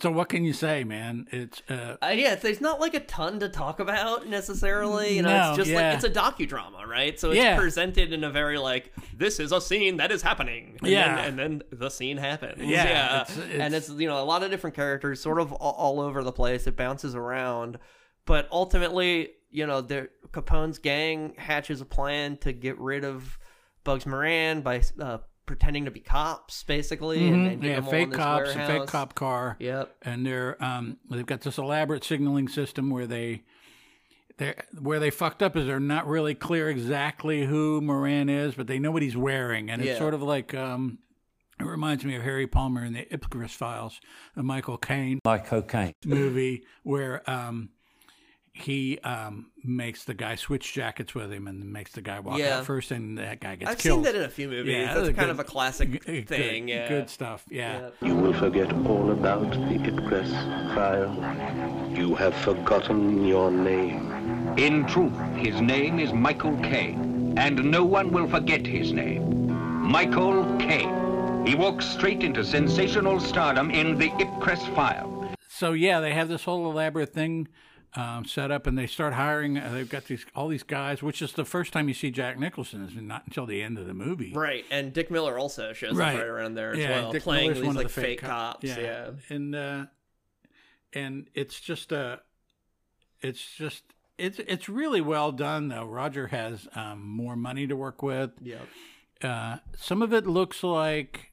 so 0.00 0.10
what 0.10 0.28
can 0.28 0.44
you 0.44 0.52
say 0.52 0.84
man 0.84 1.26
it's 1.32 1.60
uh, 1.68 1.96
Uh, 2.02 2.08
yeah, 2.14 2.32
it's, 2.34 2.42
there's 2.42 2.60
not 2.60 2.80
like 2.80 2.94
a 2.94 3.00
ton 3.00 3.40
to 3.40 3.48
talk 3.48 3.80
about 3.80 4.26
necessarily. 4.26 5.16
You 5.16 5.22
know, 5.22 5.28
No, 5.28 5.48
it's 5.50 5.56
just 5.58 5.70
yeah. 5.70 5.76
like 5.76 5.94
it's 5.96 6.04
a 6.04 6.10
docudrama, 6.10 6.86
right? 6.86 7.18
So 7.18 7.30
it's 7.30 7.38
Yeah. 7.38 7.56
presented 7.58 8.12
in 8.12 8.24
a 8.24 8.30
very 8.30 8.58
like 8.58 8.92
this 9.16 9.40
is 9.40 9.52
a 9.52 9.60
scene 9.60 9.96
that 9.98 10.10
is 10.12 10.22
happening. 10.22 10.78
And 10.82 10.90
Yeah. 10.90 11.16
then, 11.16 11.24
and 11.28 11.38
then 11.38 11.62
the 11.78 11.88
scene 11.90 12.16
happens. 12.16 12.62
Yeah, 12.62 13.22
it's- 13.22 13.36
and 13.38 13.74
it's- 13.74 13.88
it's 13.88 14.00
you 14.00 14.08
know 14.08 14.22
a 14.22 14.24
lot 14.24 14.42
of 14.42 14.50
different 14.50 14.76
characters, 14.76 15.20
sort 15.20 15.40
of 15.40 15.52
all, 15.52 15.72
all 15.72 16.00
over 16.00 16.22
the 16.22 16.32
place. 16.32 16.66
It 16.66 16.76
bounces 16.76 17.14
around, 17.14 17.78
but 18.24 18.48
ultimately, 18.52 19.30
you 19.50 19.66
know, 19.66 19.80
the 19.80 20.08
Capone's 20.32 20.78
gang 20.78 21.34
hatches 21.38 21.80
a 21.80 21.84
plan 21.84 22.36
to 22.38 22.52
get 22.52 22.78
rid 22.78 23.04
of 23.04 23.38
Bugs 23.84 24.04
Moran 24.06 24.60
by 24.60 24.82
uh, 25.00 25.18
pretending 25.48 25.84
to 25.86 25.90
be 25.90 25.98
cops, 26.00 26.62
basically. 26.62 27.26
and, 27.26 27.46
and 27.48 27.60
get 27.60 27.60
Mm-hmm. 27.60 27.64
yeah 27.66 27.74
them 27.76 27.84
all 27.86 27.90
in 27.90 27.98
fake 27.98 28.10
this 28.10 28.16
cops 28.16 28.50
a 28.50 28.66
fake 28.66 28.86
cop 28.86 29.14
car 29.16 29.56
Yep. 29.58 29.96
and 30.02 30.24
they're 30.24 30.62
um 30.64 30.98
they've 31.10 31.26
got 31.26 31.40
this 31.40 31.58
elaborate 31.58 32.04
signaling 32.04 32.46
system 32.46 32.90
where 32.90 33.06
they 33.08 33.42
they 34.36 34.54
where 34.80 35.00
they 35.00 35.10
fucked 35.10 35.42
up 35.42 35.56
is 35.56 35.66
they're 35.66 35.80
not 35.80 36.06
really 36.06 36.34
clear 36.36 36.68
exactly 36.70 37.44
who 37.46 37.80
Moran 37.80 38.28
is, 38.28 38.54
but 38.54 38.68
they 38.68 38.78
know 38.78 38.92
what 38.92 39.02
he's 39.02 39.16
wearing, 39.16 39.68
and 39.70 39.82
it's 39.82 39.98
sort 39.98 40.14
of 40.14 40.22
like 40.22 40.54
um 40.54 40.98
It 41.58 41.64
reminds 41.64 42.04
me 42.04 42.14
of 42.14 42.22
Harry 42.22 42.46
Palmer 42.46 42.84
in 42.84 42.92
the 42.92 43.04
Ipcress 43.10 43.50
Files, 43.50 44.00
a 44.36 44.42
Michael 44.44 44.78
Caine 44.78 45.18
Like 45.24 45.46
cocaine. 45.46 45.94
movie 46.04 46.62
where 46.84 47.28
um, 47.28 47.70
he 48.62 48.98
um, 49.00 49.46
makes 49.64 50.04
the 50.04 50.14
guy 50.14 50.34
switch 50.34 50.72
jackets 50.72 51.14
with 51.14 51.32
him 51.32 51.46
and 51.46 51.72
makes 51.72 51.92
the 51.92 52.00
guy 52.00 52.20
walk 52.20 52.38
Yeah. 52.38 52.58
out 52.58 52.66
first, 52.66 52.90
and 52.90 53.16
that 53.18 53.40
guy 53.40 53.56
gets 53.56 53.70
I've 53.70 53.78
killed. 53.78 54.04
seen 54.04 54.12
that 54.12 54.14
in 54.18 54.22
a 54.24 54.28
few 54.28 54.48
movies. 54.48 54.72
Yeah, 54.74 54.94
That's 54.94 55.06
kind 55.08 55.16
good- 55.16 55.28
of 55.30 55.40
a 55.40 55.44
classic 55.44 56.04
good- 56.04 56.28
thing. 56.28 56.68
yeah. 56.68 56.88
Good 56.88 57.10
stuff. 57.10 57.44
Yeah. 57.50 57.90
You 58.02 58.14
will 58.14 58.32
forget 58.34 58.72
all 58.86 59.10
about 59.12 59.50
the 59.50 59.78
Ipcress 59.78 60.30
file. 60.74 61.96
You 61.96 62.14
have 62.14 62.34
forgotten 62.36 63.24
your 63.26 63.50
name. 63.50 64.12
In 64.56 64.86
truth, 64.86 65.16
his 65.36 65.60
name 65.60 65.98
is 65.98 66.12
Michael 66.12 66.56
Caine, 66.58 67.34
and 67.36 67.70
no 67.70 67.84
one 67.84 68.10
will 68.10 68.28
forget 68.28 68.66
his 68.66 68.92
name. 68.92 69.52
Michael 69.82 70.44
Caine. 70.58 71.46
He 71.46 71.54
walks 71.54 71.86
straight 71.86 72.22
into 72.22 72.44
sensational 72.44 73.20
stardom 73.20 73.70
in 73.70 73.96
the 73.96 74.10
Ipcress 74.10 74.74
file. 74.74 75.14
So 75.48 75.72
yeah, 75.72 76.00
they 76.00 76.12
have 76.12 76.28
this 76.28 76.44
whole 76.44 76.70
elaborate 76.70 77.12
thing 77.14 77.48
um, 77.96 78.24
set 78.24 78.50
up, 78.50 78.66
and 78.66 78.76
they 78.78 78.86
start 78.86 79.14
hiring. 79.14 79.58
Uh, 79.58 79.70
they've 79.72 79.88
got 79.88 80.04
these 80.04 80.24
all 80.34 80.48
these 80.48 80.62
guys, 80.62 81.02
which 81.02 81.22
is 81.22 81.32
the 81.32 81.44
first 81.44 81.72
time 81.72 81.88
you 81.88 81.94
see 81.94 82.10
Jack 82.10 82.38
Nicholson. 82.38 82.82
Is 82.84 82.94
not 82.94 83.24
until 83.26 83.46
the 83.46 83.62
end 83.62 83.78
of 83.78 83.86
the 83.86 83.94
movie. 83.94 84.32
Right, 84.34 84.64
and 84.70 84.92
Dick 84.92 85.10
Miller 85.10 85.38
also 85.38 85.72
shows 85.72 85.92
up 85.92 85.98
right 85.98 86.20
around 86.20 86.54
there 86.54 86.72
as 86.72 86.78
yeah, 86.78 86.90
well, 87.02 87.12
Dick 87.12 87.22
playing 87.22 87.44
Miller's 87.48 87.58
these 87.58 87.66
one 87.66 87.76
like 87.76 87.86
the 87.86 87.92
fake 87.92 88.20
cop- 88.20 88.60
cops. 88.60 88.64
Yeah, 88.64 89.10
and 89.30 89.54
uh, 89.54 89.86
and 90.92 91.28
it's 91.34 91.58
just 91.58 91.92
uh, 91.92 92.18
it's 93.20 93.54
just 93.56 93.82
it's 94.16 94.38
it's 94.38 94.68
really 94.68 95.00
well 95.00 95.32
done 95.32 95.68
though. 95.68 95.84
Roger 95.86 96.28
has 96.28 96.68
um, 96.74 97.02
more 97.02 97.36
money 97.36 97.66
to 97.66 97.74
work 97.74 98.02
with. 98.02 98.30
Yeah, 98.40 98.58
Uh, 99.22 99.58
some 99.76 100.02
of 100.02 100.12
it 100.12 100.26
looks 100.26 100.62
like 100.62 101.32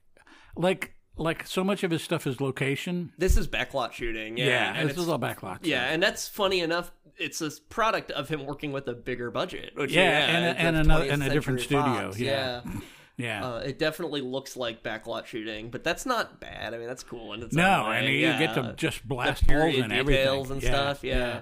like 0.56 0.94
like 1.16 1.46
so 1.46 1.62
much 1.64 1.82
of 1.82 1.90
his 1.90 2.02
stuff 2.02 2.26
is 2.26 2.40
location. 2.40 3.12
This 3.18 3.36
is 3.36 3.46
backlot 3.48 3.92
shooting. 3.92 4.36
Yeah, 4.36 4.46
Yeah, 4.46 4.72
and 4.76 4.90
this 4.90 4.98
is 4.98 5.08
all 5.08 5.18
backlot 5.18 5.60
Yeah, 5.62 5.80
stuff. 5.80 5.94
and 5.94 6.02
that's 6.02 6.28
funny 6.28 6.60
enough. 6.60 6.92
It's 7.18 7.40
a 7.40 7.50
product 7.70 8.10
of 8.10 8.28
him 8.28 8.44
working 8.44 8.72
with 8.72 8.86
a 8.88 8.92
bigger 8.94 9.30
budget. 9.30 9.72
Which, 9.74 9.92
Yeah, 9.92 10.02
yeah, 10.02 10.36
and 10.36 10.44
a- 10.44 10.60
and 10.60 10.76
another- 10.76 11.04
and 11.10 11.22
a 11.22 11.30
different 11.30 11.60
studio, 11.60 11.84
Fox, 12.10 12.18
yeah. 12.18 12.60
yeah. 12.64 12.72
Yeah. 13.18 13.46
Uh, 13.48 13.58
it 13.60 13.78
definitely 13.78 14.20
looks 14.20 14.58
like 14.58 14.82
backlot 14.82 15.24
shooting, 15.24 15.70
but 15.70 15.82
that's 15.82 16.04
not 16.04 16.38
bad. 16.38 16.74
I 16.74 16.76
mean, 16.76 16.86
that's 16.86 17.02
cool. 17.02 17.32
And 17.32 17.42
it's 17.44 17.54
No, 17.54 17.64
I 17.86 18.02
mean 18.02 18.10
you 18.20 18.26
get 18.38 18.52
to 18.56 18.74
just 18.76 19.08
blast 19.08 19.50
holes 19.50 19.74
in 19.74 19.90
everything 19.90 20.50
and 20.50 20.62
Yeah, 20.62 20.68
stuff. 20.70 21.02
Yeah. 21.02 21.40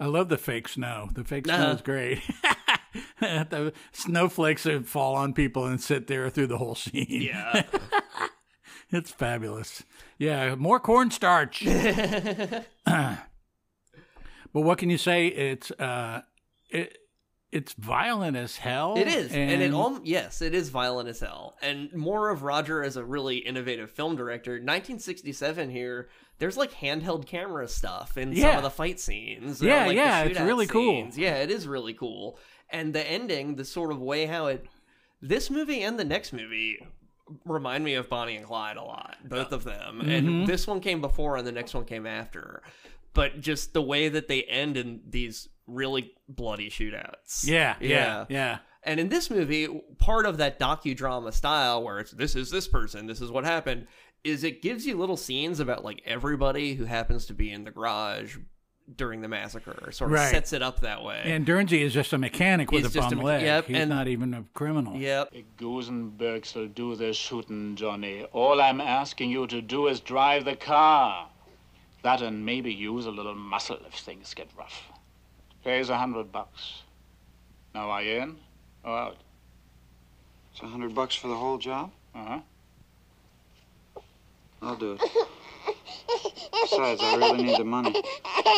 I 0.00 0.06
love 0.06 0.28
the 0.28 0.36
fake 0.36 0.66
snow. 0.66 1.08
The 1.14 1.22
fake 1.22 1.46
snow 1.46 1.54
Uh-huh. 1.54 1.72
is 1.74 1.82
great. 1.82 2.22
the 3.20 3.72
snowflakes 3.92 4.64
that 4.64 4.88
fall 4.88 5.14
on 5.14 5.32
people 5.32 5.64
and 5.66 5.80
sit 5.80 6.08
there 6.08 6.28
through 6.28 6.48
the 6.48 6.58
whole 6.58 6.74
scene. 6.74 7.06
Yeah. 7.08 7.62
it's 8.90 9.10
fabulous. 9.10 9.82
Yeah, 10.18 10.54
more 10.54 10.80
cornstarch. 10.80 11.64
but 11.64 13.18
what 14.52 14.78
can 14.78 14.90
you 14.90 14.98
say? 14.98 15.26
It's 15.26 15.70
uh, 15.72 16.22
it 16.70 16.98
it's 17.52 17.72
violent 17.74 18.36
as 18.36 18.56
hell. 18.56 18.96
It 18.98 19.08
is, 19.08 19.32
and, 19.32 19.62
it 19.62 19.72
all 19.72 20.00
yes, 20.04 20.42
it 20.42 20.54
is 20.54 20.68
violent 20.68 21.08
as 21.08 21.20
hell, 21.20 21.56
and 21.62 21.92
more 21.94 22.30
of 22.30 22.42
Roger 22.42 22.82
as 22.82 22.96
a 22.96 23.04
really 23.04 23.38
innovative 23.38 23.90
film 23.90 24.16
director. 24.16 24.52
1967 24.52 25.70
here, 25.70 26.08
there's 26.38 26.56
like 26.56 26.72
handheld 26.72 27.26
camera 27.26 27.68
stuff 27.68 28.18
in 28.18 28.36
some 28.36 28.56
of 28.56 28.62
the 28.62 28.70
fight 28.70 29.00
scenes. 29.00 29.62
Yeah, 29.62 29.86
like, 29.86 29.96
yeah, 29.96 30.24
it's 30.24 30.40
really 30.40 30.66
cool. 30.66 31.02
scenes. 31.04 31.16
Yeah, 31.16 31.36
it 31.36 31.50
is 31.50 31.66
really 31.66 31.94
cool, 31.94 32.38
and 32.68 32.92
the 32.92 33.08
ending, 33.08 33.56
the 33.56 33.64
sort 33.64 33.90
of 33.90 34.00
way 34.00 34.26
how 34.26 34.46
it, 34.46 34.66
this 35.22 35.48
movie 35.48 35.82
and 35.82 35.98
the 35.98 36.04
next 36.04 36.32
movie. 36.32 36.78
Remind 37.44 37.84
me 37.84 37.94
of 37.94 38.08
Bonnie 38.08 38.36
and 38.36 38.46
Clyde 38.46 38.76
a 38.76 38.82
lot, 38.82 39.16
both 39.24 39.52
of 39.52 39.64
them. 39.64 40.02
Mhm. 40.04 40.18
And 40.18 40.46
this 40.46 40.66
one 40.66 40.80
came 40.80 41.00
before, 41.00 41.36
and 41.36 41.46
the 41.46 41.52
next 41.52 41.74
one 41.74 41.84
came 41.84 42.06
after. 42.06 42.62
But 43.14 43.40
just 43.40 43.72
the 43.72 43.82
way 43.82 44.08
that 44.08 44.28
they 44.28 44.42
end 44.44 44.76
in 44.76 45.00
these 45.08 45.48
really 45.66 46.12
bloody 46.28 46.70
shootouts. 46.70 47.46
Yeah, 47.46 47.76
yeah, 47.80 48.26
yeah. 48.28 48.58
And 48.82 49.00
in 49.00 49.08
this 49.08 49.30
movie, 49.30 49.66
part 49.98 50.26
of 50.26 50.36
that 50.36 50.60
docudrama 50.60 51.32
style, 51.32 51.82
where 51.82 51.98
it's 51.98 52.12
this 52.12 52.36
is 52.36 52.50
this 52.50 52.68
person, 52.68 53.06
this 53.06 53.20
is 53.20 53.30
what 53.32 53.44
happened, 53.44 53.88
is 54.22 54.44
it 54.44 54.62
gives 54.62 54.86
you 54.86 54.96
little 54.96 55.16
scenes 55.16 55.58
about 55.58 55.84
like 55.84 56.02
everybody 56.04 56.74
who 56.74 56.84
happens 56.84 57.26
to 57.26 57.34
be 57.34 57.50
in 57.50 57.64
the 57.64 57.70
garage 57.72 58.36
during 58.96 59.20
the 59.20 59.28
massacre. 59.28 59.90
Sort 59.90 60.10
of 60.10 60.14
Right. 60.14 60.30
sets 60.30 60.52
it 60.52 60.62
up 60.62 60.80
that 60.80 61.02
way. 61.02 61.20
And 61.24 61.44
Dernsey 61.46 61.80
is 61.80 61.92
just 61.92 62.12
a 62.12 62.18
mechanic 62.18 62.70
with 62.70 62.84
He's 62.84 62.94
a 62.96 63.00
bum 63.00 63.18
a- 63.18 63.22
leg. 63.22 63.42
yep, 63.42 63.66
He's 63.66 63.76
and- 63.76 63.90
not 63.90 64.06
even 64.06 64.32
a 64.34 64.44
criminal. 64.54 64.96
Yep. 64.96 65.34
Gusenbergs 65.58 66.54
will 66.54 66.68
do 66.68 66.94
the 66.94 67.12
shooting, 67.12 67.74
Johnny. 67.76 68.22
All 68.32 68.60
I'm 68.60 68.80
asking 68.80 69.30
you 69.30 69.46
to 69.48 69.60
do 69.60 69.88
is 69.88 69.98
drive 70.00 70.44
the 70.44 70.54
car. 70.56 71.28
That 72.02 72.22
and 72.22 72.46
maybe 72.46 72.72
use 72.72 73.06
a 73.06 73.10
little 73.10 73.34
muscle 73.34 73.78
if 73.88 73.94
things 73.94 74.32
get 74.34 74.48
rough. 74.56 74.82
Pays 75.64 75.88
a 75.90 75.98
hundred 75.98 76.30
bucks. 76.30 76.82
Now 77.74 77.90
are 77.90 78.02
you 78.02 78.20
in 78.20 78.36
or 78.84 78.96
out? 78.96 79.16
It's 80.52 80.62
a 80.62 80.66
hundred 80.66 80.94
bucks 80.94 81.16
for 81.16 81.26
the 81.26 81.36
whole 81.36 81.58
job? 81.58 81.90
Uh-huh. 82.14 82.40
I'll 84.62 84.76
do 84.76 84.92
it. 84.92 85.02
Besides, 86.62 87.00
I 87.02 87.16
really 87.16 87.42
need 87.44 87.58
the 87.58 87.64
money. 87.64 87.94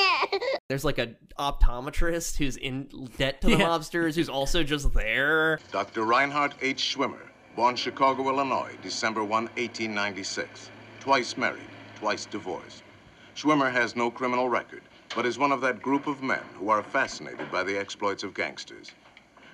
There's 0.69 0.85
like 0.85 0.99
a 0.99 1.15
optometrist 1.39 2.37
who's 2.37 2.57
in 2.57 2.89
debt 3.17 3.41
to 3.43 3.49
the 3.49 3.57
Yeah. 3.57 3.67
mobsters 3.69 4.15
who's 4.15 4.29
also 4.29 4.63
just 4.63 4.93
there. 4.93 5.59
Dr. 5.73 6.05
Reinhard 6.05 6.55
H. 6.61 6.95
Schwimmer, 6.97 7.29
born 7.57 7.77
Chicago, 7.77 8.29
Illinois, 8.29 8.73
December 8.83 9.23
1, 9.25 9.31
1896. 9.57 10.71
Twice 11.01 11.37
married, 11.37 11.63
twice 11.97 12.27
divorced. 12.27 12.83
Schwimmer 13.35 13.71
has 13.73 13.97
no 13.97 14.11
criminal 14.11 14.49
record, 14.49 14.83
but 15.15 15.25
is 15.27 15.39
one 15.39 15.53
of 15.53 15.61
that 15.63 15.81
group 15.81 16.07
of 16.07 16.23
men 16.23 16.43
who 16.59 16.69
are 16.71 16.83
fascinated 16.83 17.51
by 17.51 17.63
the 17.63 17.79
exploits 17.79 18.23
of 18.25 18.35
gangsters. 18.35 18.93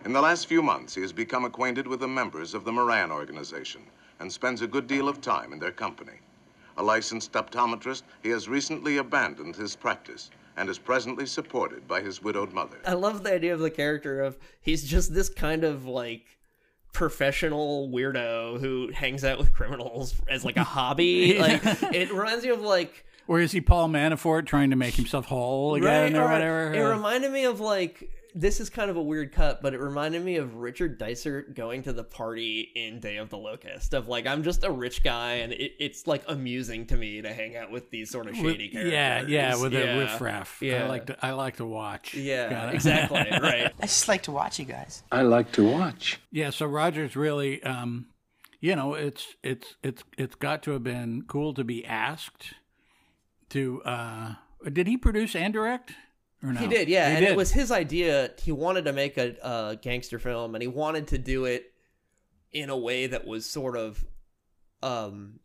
In 0.04 0.12
the 0.12 0.20
last 0.20 0.46
few 0.46 0.62
months, 0.62 0.94
he 0.94 1.00
has 1.02 1.12
become 1.12 1.44
acquainted 1.44 1.86
with 1.86 2.00
the 2.00 2.08
members 2.08 2.54
of 2.54 2.64
the 2.64 2.72
Moran 2.72 3.10
organization 3.10 3.82
and 4.20 4.30
spends 4.32 4.62
a 4.62 4.66
good 4.66 4.86
deal 4.86 5.08
of 5.08 5.20
time 5.20 5.52
in 5.52 5.58
their 5.58 5.70
company. 5.72 6.18
A 6.76 6.82
licensed 6.82 7.32
optometrist, 7.32 8.02
he 8.22 8.30
has 8.30 8.48
recently 8.48 8.98
abandoned 8.98 9.56
his 9.56 9.76
practice 9.76 10.30
and 10.56 10.68
is 10.68 10.78
presently 10.78 11.26
supported 11.26 11.86
by 11.86 12.00
his 12.00 12.22
widowed 12.22 12.52
mother. 12.52 12.78
I 12.86 12.94
love 12.94 13.22
the 13.22 13.32
idea 13.32 13.54
of 13.54 13.60
the 13.60 13.70
character 13.70 14.22
of 14.22 14.38
he's 14.60 14.84
just 14.84 15.14
this 15.14 15.28
kind 15.28 15.64
of 15.64 15.86
like 15.86 16.24
professional 16.92 17.88
weirdo 17.88 18.60
who 18.60 18.90
hangs 18.92 19.24
out 19.24 19.38
with 19.38 19.52
criminals 19.52 20.14
as 20.28 20.44
like 20.44 20.56
a 20.56 20.64
hobby. 20.64 21.38
like 21.38 21.60
it 21.92 22.12
reminds 22.12 22.44
me 22.44 22.50
of 22.50 22.60
like 22.60 23.04
Or 23.26 23.40
is 23.40 23.52
he 23.52 23.60
Paul 23.60 23.88
Manafort 23.88 24.46
trying 24.46 24.70
to 24.70 24.76
make 24.76 24.94
himself 24.94 25.26
whole 25.26 25.74
again 25.74 26.16
or 26.16 26.20
right. 26.20 26.32
whatever? 26.32 26.72
It 26.72 26.82
reminded 26.82 27.32
me 27.32 27.44
of 27.44 27.60
like 27.60 28.08
this 28.36 28.58
is 28.58 28.68
kind 28.68 28.90
of 28.90 28.96
a 28.96 29.02
weird 29.02 29.30
cut, 29.32 29.62
but 29.62 29.74
it 29.74 29.80
reminded 29.80 30.24
me 30.24 30.36
of 30.36 30.56
Richard 30.56 30.98
Dysart 30.98 31.54
going 31.54 31.82
to 31.84 31.92
the 31.92 32.02
party 32.02 32.72
in 32.74 32.98
Day 32.98 33.18
of 33.18 33.30
the 33.30 33.38
Locust. 33.38 33.94
Of 33.94 34.08
like, 34.08 34.26
I'm 34.26 34.42
just 34.42 34.64
a 34.64 34.70
rich 34.72 35.04
guy, 35.04 35.34
and 35.34 35.52
it, 35.52 35.72
it's 35.78 36.06
like 36.08 36.24
amusing 36.26 36.86
to 36.86 36.96
me 36.96 37.22
to 37.22 37.32
hang 37.32 37.56
out 37.56 37.70
with 37.70 37.90
these 37.90 38.10
sort 38.10 38.26
of 38.26 38.34
shady 38.34 38.68
characters. 38.70 38.92
yeah, 38.92 39.22
yeah, 39.26 39.56
with 39.62 39.72
Yeah. 39.72 39.80
a 39.80 39.98
riffraff. 40.00 40.58
Yeah, 40.60 40.84
I 40.84 40.88
like 40.88 41.06
to 41.06 41.16
I 41.24 41.30
like 41.32 41.56
to 41.58 41.64
watch. 41.64 42.14
Yeah, 42.14 42.70
exactly. 42.72 43.18
Right. 43.18 43.72
I 43.80 43.82
just 43.86 44.08
like 44.08 44.22
to 44.24 44.32
watch 44.32 44.58
you 44.58 44.64
guys. 44.64 45.02
I 45.12 45.22
like 45.22 45.52
to 45.52 45.62
watch. 45.64 46.20
Yeah, 46.32 46.50
so 46.50 46.66
Rogers 46.66 47.14
really, 47.14 47.62
um, 47.62 48.06
you 48.60 48.74
know, 48.74 48.94
it's 48.94 49.36
it's 49.44 49.76
it's 49.84 50.02
it's 50.18 50.34
got 50.34 50.62
to 50.64 50.72
have 50.72 50.82
been 50.82 51.22
cool 51.28 51.54
to 51.54 51.62
be 51.62 51.86
asked 51.86 52.54
to. 53.50 53.80
uh 53.84 54.34
Did 54.72 54.86
he 54.88 54.96
produce 54.96 55.36
and 55.36 55.52
direct? 55.52 55.92
No? 56.52 56.60
He 56.60 56.66
did, 56.66 56.88
yeah, 56.88 57.08
He 57.08 57.16
and 57.16 57.24
did. 57.24 57.32
it 57.32 57.36
was 57.36 57.50
his 57.52 57.70
idea. 57.70 58.30
He 58.38 58.52
wanted 58.52 58.84
to 58.84 58.92
make 58.92 59.16
a, 59.16 59.34
a 59.42 59.76
gangster 59.80 60.18
film, 60.18 60.54
and 60.54 60.60
he 60.62 60.68
wanted 60.68 61.08
to 61.08 61.18
do 61.18 61.46
it 61.46 61.72
in 62.52 62.68
a 62.70 62.76
way 62.76 63.06
that 63.06 63.26
was 63.26 63.46
sort 63.46 63.76
of, 63.76 64.04
um, 64.82 65.40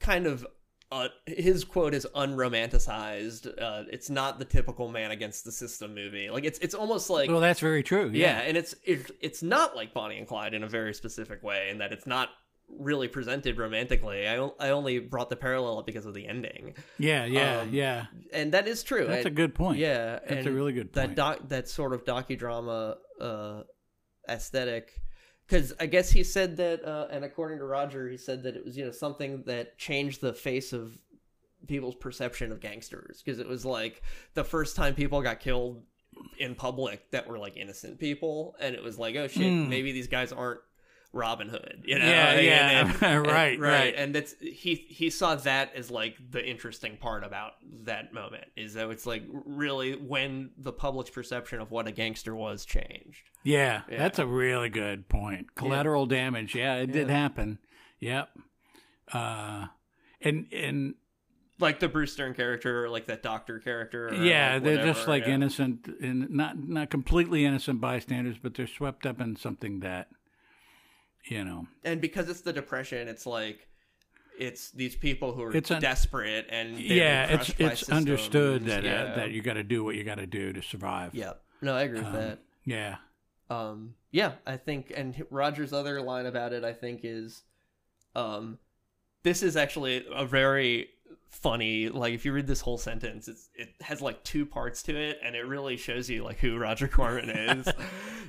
kind 0.00 0.26
of. 0.26 0.46
Uh, 0.92 1.06
his 1.24 1.62
quote 1.62 1.94
is 1.94 2.04
unromanticized. 2.16 3.46
Uh, 3.60 3.84
it's 3.92 4.10
not 4.10 4.40
the 4.40 4.44
typical 4.44 4.88
man 4.88 5.12
against 5.12 5.44
the 5.44 5.52
system 5.52 5.94
movie. 5.94 6.28
Like 6.30 6.44
it's 6.44 6.58
it's 6.58 6.74
almost 6.74 7.08
like 7.10 7.30
well, 7.30 7.38
that's 7.38 7.60
very 7.60 7.82
true. 7.84 8.10
yeah, 8.12 8.38
Yeah, 8.38 8.48
and 8.48 8.56
it's 8.56 8.74
it, 8.84 9.10
it's 9.20 9.42
not 9.42 9.76
like 9.76 9.94
Bonnie 9.94 10.18
and 10.18 10.26
Clyde 10.26 10.52
in 10.52 10.64
a 10.64 10.68
very 10.68 10.92
specific 10.94 11.42
way, 11.44 11.68
in 11.70 11.78
that 11.78 11.92
it's 11.92 12.06
not 12.08 12.30
really 12.78 13.08
presented 13.08 13.58
romantically. 13.58 14.26
I, 14.26 14.36
I 14.58 14.70
only 14.70 14.98
brought 14.98 15.28
the 15.30 15.36
parallel 15.36 15.78
up 15.78 15.86
because 15.86 16.06
of 16.06 16.14
the 16.14 16.26
ending. 16.26 16.74
yeah, 16.98 17.24
yeah, 17.26 17.60
Um, 17.60 17.70
yeah. 17.72 18.06
and 18.32 18.52
that 18.52 18.66
is 18.68 18.82
true. 18.82 19.06
That's 19.06 19.26
And- 19.26 19.26
a 19.26 19.30
good 19.36 19.54
point. 19.54 19.78
Yeah, 19.78 20.18
That's 20.28 20.46
a 20.46 20.52
really 20.52 20.72
good 20.72 20.92
That 20.94 21.14
doc, 21.14 21.48
that 21.48 21.68
sort 21.68 21.92
of 21.92 22.04
docudrama 22.04 22.96
uh, 23.20 23.62
aesthetic, 24.28 24.92
because 25.46 25.72
I 25.80 25.86
guess 25.86 26.10
he 26.10 26.22
said 26.24 26.56
that, 26.58 26.84
uh, 26.84 27.08
and 27.10 27.24
according 27.24 27.58
to 27.58 27.64
Roger, 27.64 28.08
he 28.08 28.16
said 28.16 28.42
that 28.44 28.56
it 28.56 28.64
was 28.64 28.76
you 28.76 28.84
know 28.84 28.92
something 28.92 29.42
that 29.46 29.76
changed 29.78 30.20
the 30.20 30.32
face 30.32 30.72
of 30.72 30.92
people's 31.66 31.96
perception 31.96 32.52
of 32.52 32.60
gangsters, 32.60 33.22
because 33.24 33.38
it 33.40 33.48
was 33.48 33.64
like 33.64 34.02
the 34.34 34.44
first 34.44 34.76
time 34.76 34.94
people 34.94 35.20
got 35.22 35.40
killed 35.40 35.82
in 36.38 36.54
public 36.54 37.10
that 37.10 37.26
were 37.28 37.38
like 37.38 37.56
innocent 37.56 37.98
people, 37.98 38.54
and 38.60 38.74
it 38.74 38.82
was 38.82 38.98
like 38.98 39.16
oh 39.16 39.26
shit, 39.28 39.42
Hmm. 39.52 39.68
maybe 39.68 39.92
these 39.92 40.08
guys 40.08 40.32
aren't 40.32 40.60
Robin 41.12 41.48
Hood. 41.48 41.82
You 41.84 41.98
know, 41.98 42.04
Yeah, 42.06 42.30
And- 42.32 42.46
yeah. 42.46 42.80
and- 42.94 43.02
and- 43.02 43.26
Right, 43.26 43.58
right. 43.58 43.94
And 43.96 44.14
that's 44.14 44.34
he 44.40 44.74
he 44.88 45.10
saw 45.10 45.34
that 45.34 45.74
as 45.74 45.90
like 45.90 46.16
the 46.30 46.44
interesting 46.48 46.96
part 46.96 47.24
about 47.24 47.54
that 47.84 48.12
moment 48.14 48.44
is 48.56 48.74
that 48.74 48.88
it's 48.90 49.06
like 49.06 49.24
really 49.32 49.94
when 49.96 50.50
the 50.56 50.72
public's 50.72 51.10
perception 51.10 51.60
of 51.60 51.70
what 51.70 51.86
a 51.88 51.92
gangster 51.92 52.34
was 52.34 52.64
changed. 52.64 53.22
Yeah, 53.42 53.82
Yeah. 53.90 53.98
that's 53.98 54.18
a 54.18 54.26
really 54.26 54.68
good 54.68 55.08
point. 55.08 55.54
Collateral 55.56 56.06
damage. 56.06 56.54
Yeah, 56.54 56.76
it 56.76 56.92
did 56.92 57.10
happen. 57.10 57.58
Yep. 57.98 58.28
Uh, 59.12 59.66
and 60.20 60.46
and 60.52 60.94
Like 61.58 61.80
the 61.80 61.88
Bruce 61.88 62.14
Dern 62.14 62.34
character, 62.34 62.84
or 62.84 62.88
like 62.88 63.06
that 63.06 63.22
doctor 63.22 63.58
character. 63.58 64.10
yeah, 64.14 64.54
like, 64.54 64.62
they're 64.62 64.84
just 64.86 65.08
like 65.08 65.24
yeah. 65.26 65.34
innocent 65.34 65.88
and 66.00 66.30
not 66.30 66.56
not 66.68 66.90
completely 66.90 67.44
innocent 67.44 67.80
bystanders, 67.80 68.36
but 68.38 68.54
they're 68.54 68.66
swept 68.68 69.06
up 69.06 69.20
in 69.20 69.34
something 69.36 69.80
that, 69.80 70.08
you 71.26 71.44
know, 71.44 71.66
and 71.84 72.00
because 72.00 72.28
it's 72.28 72.40
the 72.42 72.52
depression, 72.52 73.08
it's 73.08 73.26
like 73.26 73.68
it's 74.38 74.70
these 74.70 74.96
people 74.96 75.32
who 75.34 75.42
are 75.42 75.54
It's 75.54 75.70
un- 75.70 75.80
desperate 75.82 76.46
and 76.50 76.78
yeah, 76.78 77.26
it's 77.26 77.54
it's 77.58 77.90
understood 77.90 78.64
that 78.66 78.84
yeah. 78.84 79.02
uh, 79.02 79.16
that 79.16 79.30
you 79.32 79.42
got 79.42 79.54
to 79.54 79.62
do 79.62 79.84
what 79.84 79.96
you 79.96 80.04
got 80.04 80.16
to 80.16 80.26
do 80.26 80.52
to 80.52 80.62
survive. 80.62 81.14
yeah, 81.14 81.32
no, 81.60 81.74
I 81.76 81.82
agree 81.82 81.98
with 81.98 82.06
Um, 82.08 82.12
that. 82.14 82.38
Yeah. 82.64 82.96
Um, 83.50 83.94
yeah, 84.12 84.32
I 84.46 84.56
think, 84.56 84.92
and 84.96 85.24
Roger's 85.30 85.72
other 85.72 86.00
line 86.00 86.26
about 86.26 86.52
it, 86.52 86.62
I 86.64 86.72
think, 86.72 87.00
is, 87.02 87.42
um, 88.14 88.58
this 89.24 89.42
is 89.42 89.56
actually 89.56 90.06
a 90.14 90.24
very 90.24 90.88
funny. 91.30 91.88
Like, 91.88 92.12
if 92.14 92.24
you 92.24 92.32
read 92.32 92.46
this 92.46 92.60
whole 92.60 92.78
sentence, 92.78 93.28
it's 93.28 93.48
it 93.54 93.70
has 93.80 94.02
like 94.02 94.22
two 94.24 94.44
parts 94.44 94.82
to 94.84 94.96
it, 94.96 95.18
and 95.24 95.34
it 95.34 95.46
really 95.46 95.76
shows 95.76 96.10
you 96.10 96.24
like 96.24 96.38
who 96.38 96.58
Roger 96.58 96.88
Corman 96.88 97.30
is. 97.30 97.68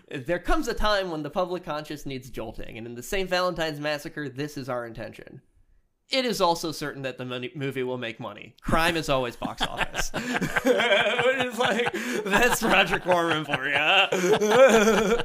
there 0.26 0.40
comes 0.40 0.68
a 0.68 0.74
time 0.74 1.12
when 1.12 1.24
the 1.24 1.30
public 1.30 1.64
conscience 1.64 2.06
needs 2.06 2.30
jolting, 2.30 2.78
and 2.78 2.88
in 2.88 2.96
the 2.96 3.04
St. 3.04 3.30
Valentine's 3.30 3.80
Massacre, 3.80 4.30
this 4.30 4.58
is 4.58 4.70
our 4.70 4.86
intention. 4.86 5.42
It 6.10 6.26
is 6.26 6.42
also 6.42 6.74
certain 6.74 7.04
that 7.04 7.18
the 7.18 7.24
money, 7.24 7.52
movie 7.56 7.84
will 7.84 7.98
make 7.98 8.20
money. 8.20 8.54
Crime 8.62 8.98
is 8.98 9.08
always 9.08 9.38
box 9.38 9.62
office. 9.68 10.12
it's 10.14 11.58
like 11.58 11.94
that's 12.26 12.62
Roger 12.62 13.00
Corman 13.00 13.46
for 13.46 13.68
you. 13.68 15.24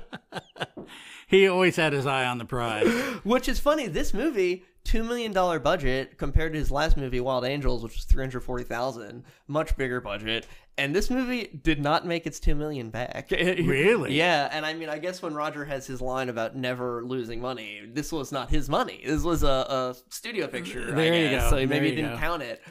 He 1.28 1.49
always 1.49 1.75
had 1.75 1.92
his 1.92 2.06
eye 2.06 2.25
on 2.25 2.38
the 2.38 2.45
prize. 2.45 2.87
Which 3.25 3.49
is 3.49 3.59
funny. 3.59 3.88
This 3.88 4.14
movie, 4.14 4.64
two 4.97 5.05
million 5.05 5.33
dollar 5.33 5.59
budget 5.59 6.19
compared 6.19 6.53
to 6.53 6.59
his 6.59 6.71
last 6.71 6.97
movie, 6.97 7.21
Wild 7.21 7.45
Angels, 7.45 7.83
which 7.83 7.95
was 7.95 8.05
three 8.05 8.23
hundred 8.23 8.41
forty 8.41 8.65
thousand, 8.65 9.25
much 9.49 9.76
bigger 9.76 10.00
budget. 10.00 10.47
And 10.79 10.95
this 10.95 11.09
movie 11.09 11.59
did 11.62 11.81
not 11.81 12.07
make 12.07 12.26
its 12.26 12.38
two 12.38 12.55
million 12.55 12.91
back. 12.91 13.29
Really? 13.31 14.15
yeah. 14.15 14.49
And 14.53 14.67
I 14.67 14.75
mean, 14.75 14.88
I 14.91 14.99
guess 14.99 15.23
when 15.23 15.35
Roger 15.35 15.65
has 15.65 15.87
his 15.87 16.00
line 16.03 16.29
about 16.29 16.55
never 16.55 17.03
losing 17.05 17.41
money, 17.41 17.81
this 17.93 18.12
was 18.12 18.31
not 18.31 18.50
his 18.50 18.69
money. 18.69 19.03
This 19.07 19.23
was 19.23 19.43
a, 19.43 19.47
a 19.47 19.97
studio 20.11 20.47
picture. 20.47 20.88
I 20.93 20.95
There 20.95 21.15
you 21.23 21.31
guess, 21.31 21.45
go. 21.45 21.50
So 21.50 21.57
maybe 21.57 21.67
There 21.69 21.83
he 21.83 21.88
you 21.91 21.97
didn't 21.97 22.12
go. 22.12 22.19
count 22.19 22.43
it. 22.43 22.62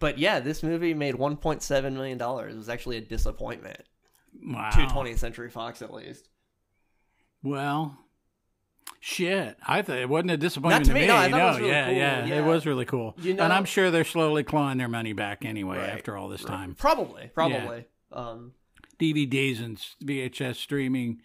But 0.00 0.18
yeah, 0.18 0.40
this 0.40 0.62
movie 0.64 0.94
made 0.94 1.14
one 1.14 1.36
point 1.36 1.62
seven 1.62 1.94
million 1.94 2.18
dollars. 2.18 2.54
It 2.54 2.58
was 2.58 2.68
actually 2.68 2.96
a 2.96 3.00
disappointment 3.02 3.82
Wow. 4.42 4.70
to 4.70 4.78
20th 4.86 5.18
Century 5.18 5.48
Fox, 5.48 5.80
at 5.80 5.92
least. 5.94 6.28
Well, 7.44 7.96
shit. 9.04 9.58
I 9.66 9.82
thought 9.82 9.98
it 9.98 10.08
wasn't 10.08 10.30
a 10.30 10.36
disappointment 10.38 10.86
to 10.86 10.90
to 10.90 10.94
me, 10.94 11.00
me. 11.02 11.06
no, 11.08 11.16
I 11.16 11.30
thought 11.30 11.40
it 11.40 11.44
was 11.44 11.58
really 11.58 11.70
yeah, 11.70 11.84
cool, 11.86 11.94
yeah, 11.94 12.24
yeah. 12.24 12.34
It 12.38 12.44
was 12.44 12.64
really 12.66 12.84
cool. 12.86 13.14
You 13.20 13.32
and 13.32 13.52
I'm 13.52 13.66
sure 13.66 13.90
they're 13.90 14.02
slowly 14.04 14.44
clawing 14.44 14.78
their 14.78 14.88
money 14.88 15.12
back 15.12 15.44
anyway 15.44 15.76
Right. 15.78 15.90
after 15.90 16.16
all 16.16 16.28
this 16.28 16.42
time. 16.42 16.74
Probably, 16.74 17.30
probably. 17.34 17.84
Um, 18.10 18.52
DVDs 18.98 19.62
and 19.62 19.76
VHS 20.02 20.56
streaming. 20.56 21.20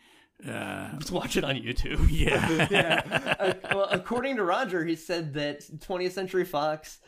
Uh, 0.46 0.90
Let's 0.94 1.12
watch 1.12 1.38
it 1.38 1.44
on 1.46 1.56
YouTube. 1.56 2.08
Yeah. 2.12 2.68
yeah. 2.72 3.36
Uh, 3.40 3.54
well, 3.74 3.88
according 3.92 4.36
to 4.38 4.44
Roger, 4.44 4.84
he 4.86 4.96
said 4.96 5.34
that 5.36 5.62
20th 5.62 6.12
Century 6.12 6.46
Fox 6.46 7.00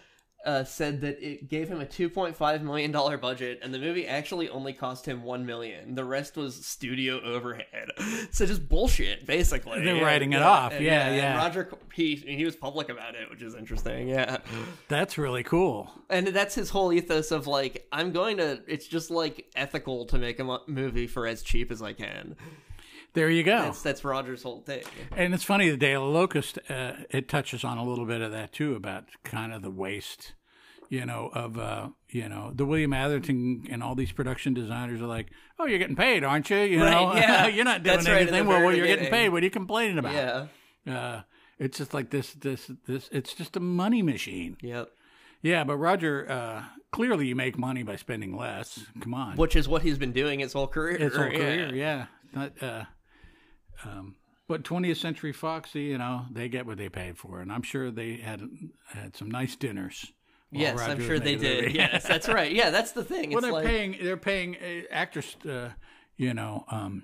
uh, 0.45 0.63
said 0.63 1.01
that 1.01 1.21
it 1.21 1.47
gave 1.49 1.67
him 1.69 1.79
a 1.81 1.85
2.5 1.85 2.61
million 2.63 2.91
dollar 2.91 3.17
budget, 3.17 3.59
and 3.61 3.73
the 3.73 3.77
movie 3.79 4.07
actually 4.07 4.49
only 4.49 4.73
cost 4.73 5.07
him 5.07 5.23
one 5.23 5.45
million. 5.45 5.93
The 5.95 6.03
rest 6.03 6.35
was 6.35 6.65
studio 6.65 7.21
overhead. 7.21 7.89
So 8.31 8.45
just 8.45 8.67
bullshit, 8.69 9.25
basically. 9.25 9.83
They're 9.83 10.03
writing 10.03 10.33
it 10.33 10.37
yeah, 10.37 10.49
off. 10.49 10.71
and- 10.73 10.83
Yeah, 10.85 11.07
and 11.07 11.15
yeah. 11.17 11.37
Roger, 11.37 11.69
he 11.93 12.15
he 12.15 12.45
was 12.45 12.55
public 12.55 12.89
about 12.89 13.15
it, 13.15 13.29
which 13.29 13.41
is 13.41 13.55
interesting. 13.55 14.07
Yeah. 14.07 14.37
That's 14.87 15.17
really 15.17 15.43
cool. 15.43 15.91
And 16.09 16.27
that's 16.27 16.55
his 16.55 16.69
whole 16.69 16.93
ethos 16.93 17.31
of 17.31 17.45
like, 17.47 17.87
I'm 17.91 18.11
going 18.11 18.37
to. 18.37 18.61
It's 18.67 18.87
just 18.87 19.11
like 19.11 19.47
ethical 19.55 20.05
to 20.07 20.17
make 20.17 20.39
a 20.39 20.43
mo- 20.43 20.61
movie 20.67 21.07
for 21.07 21.27
as 21.27 21.41
cheap 21.43 21.71
as 21.71 21.81
I 21.81 21.93
can. 21.93 22.35
There 23.13 23.29
you 23.29 23.43
go. 23.43 23.57
That's 23.63 23.81
that's 23.81 24.03
Roger's 24.05 24.43
whole 24.43 24.61
thing. 24.61 24.83
And 25.15 25.33
it's 25.33 25.43
funny, 25.43 25.69
the 25.69 25.75
Day 25.77 25.93
of 25.93 26.01
the 26.03 26.07
Locust, 26.07 26.57
uh, 26.69 26.93
it 27.09 27.27
touches 27.27 27.63
on 27.65 27.77
a 27.77 27.83
little 27.83 28.05
bit 28.05 28.21
of 28.21 28.31
that 28.31 28.53
too, 28.53 28.75
about 28.75 29.05
kind 29.25 29.51
of 29.53 29.61
the 29.61 29.71
waste, 29.71 30.33
you 30.91 31.05
know, 31.05 31.29
of, 31.33 31.57
uh, 31.57 31.87
you 32.09 32.27
know, 32.27 32.51
the 32.53 32.65
William 32.65 32.91
Atherton 32.91 33.65
and 33.71 33.81
all 33.81 33.95
these 33.95 34.11
production 34.11 34.53
designers 34.53 34.99
are 34.99 35.07
like, 35.07 35.27
oh, 35.57 35.65
you're 35.65 35.79
getting 35.79 35.95
paid, 35.95 36.25
aren't 36.25 36.49
you? 36.49 36.57
You 36.57 36.79
know, 36.79 37.15
yeah. 37.15 37.47
you're 37.47 37.63
not 37.63 37.81
doing 37.81 37.95
That's 37.95 38.09
right, 38.09 38.23
anything. 38.23 38.45
Well, 38.45 38.61
well, 38.61 38.75
you're 38.75 38.85
getting 38.85 39.09
paid. 39.09 39.29
What 39.29 39.41
are 39.41 39.45
you 39.45 39.51
complaining 39.51 39.97
about? 39.97 40.13
Yeah. 40.85 40.93
Uh, 40.93 41.21
it's 41.59 41.77
just 41.77 41.93
like 41.93 42.09
this, 42.09 42.33
this, 42.33 42.69
this, 42.87 43.07
it's 43.13 43.33
just 43.33 43.55
a 43.55 43.61
money 43.61 44.01
machine. 44.01 44.57
Yep. 44.61 44.89
Yeah, 45.41 45.63
but 45.63 45.77
Roger, 45.77 46.29
uh, 46.29 46.63
clearly 46.91 47.25
you 47.25 47.37
make 47.37 47.57
money 47.57 47.83
by 47.83 47.95
spending 47.95 48.35
less. 48.35 48.83
Come 48.99 49.13
on. 49.13 49.37
Which 49.37 49.55
is 49.55 49.69
what 49.69 49.83
he's 49.83 49.97
been 49.97 50.11
doing 50.11 50.41
his 50.41 50.51
whole 50.51 50.67
career. 50.67 50.97
His 50.97 51.15
whole 51.15 51.31
yeah. 51.31 51.37
career, 51.37 51.73
yeah. 51.73 52.05
Not, 52.33 52.61
uh, 52.61 52.83
um, 53.85 54.15
but 54.49 54.63
20th 54.63 54.97
Century 54.97 55.31
Fox, 55.31 55.73
you 55.73 55.97
know, 55.97 56.25
they 56.29 56.49
get 56.49 56.65
what 56.65 56.77
they 56.77 56.89
paid 56.89 57.17
for, 57.17 57.39
and 57.39 57.49
I'm 57.49 57.63
sure 57.63 57.91
they 57.91 58.17
had 58.17 58.41
had 58.87 59.15
some 59.15 59.31
nice 59.31 59.55
dinners. 59.55 60.11
Yes, 60.51 60.77
Roger 60.77 60.91
I'm 60.91 61.01
sure 61.01 61.19
they 61.19 61.35
the 61.35 61.41
did. 61.43 61.63
movie. 61.65 61.77
Yes, 61.77 62.03
that's 62.03 62.27
right. 62.27 62.51
Yeah, 62.51 62.69
that's 62.71 62.91
the 62.91 63.03
thing. 63.03 63.29
well, 63.31 63.37
It's 63.37 63.45
they're 63.45 63.53
like, 63.53 63.65
paying 63.65 63.97
they're 64.01 64.17
paying 64.17 64.57
uh, 64.57 64.81
actors, 64.91 65.35
uh, 65.49 65.69
you 66.17 66.33
know, 66.33 66.65
um, 66.69 67.03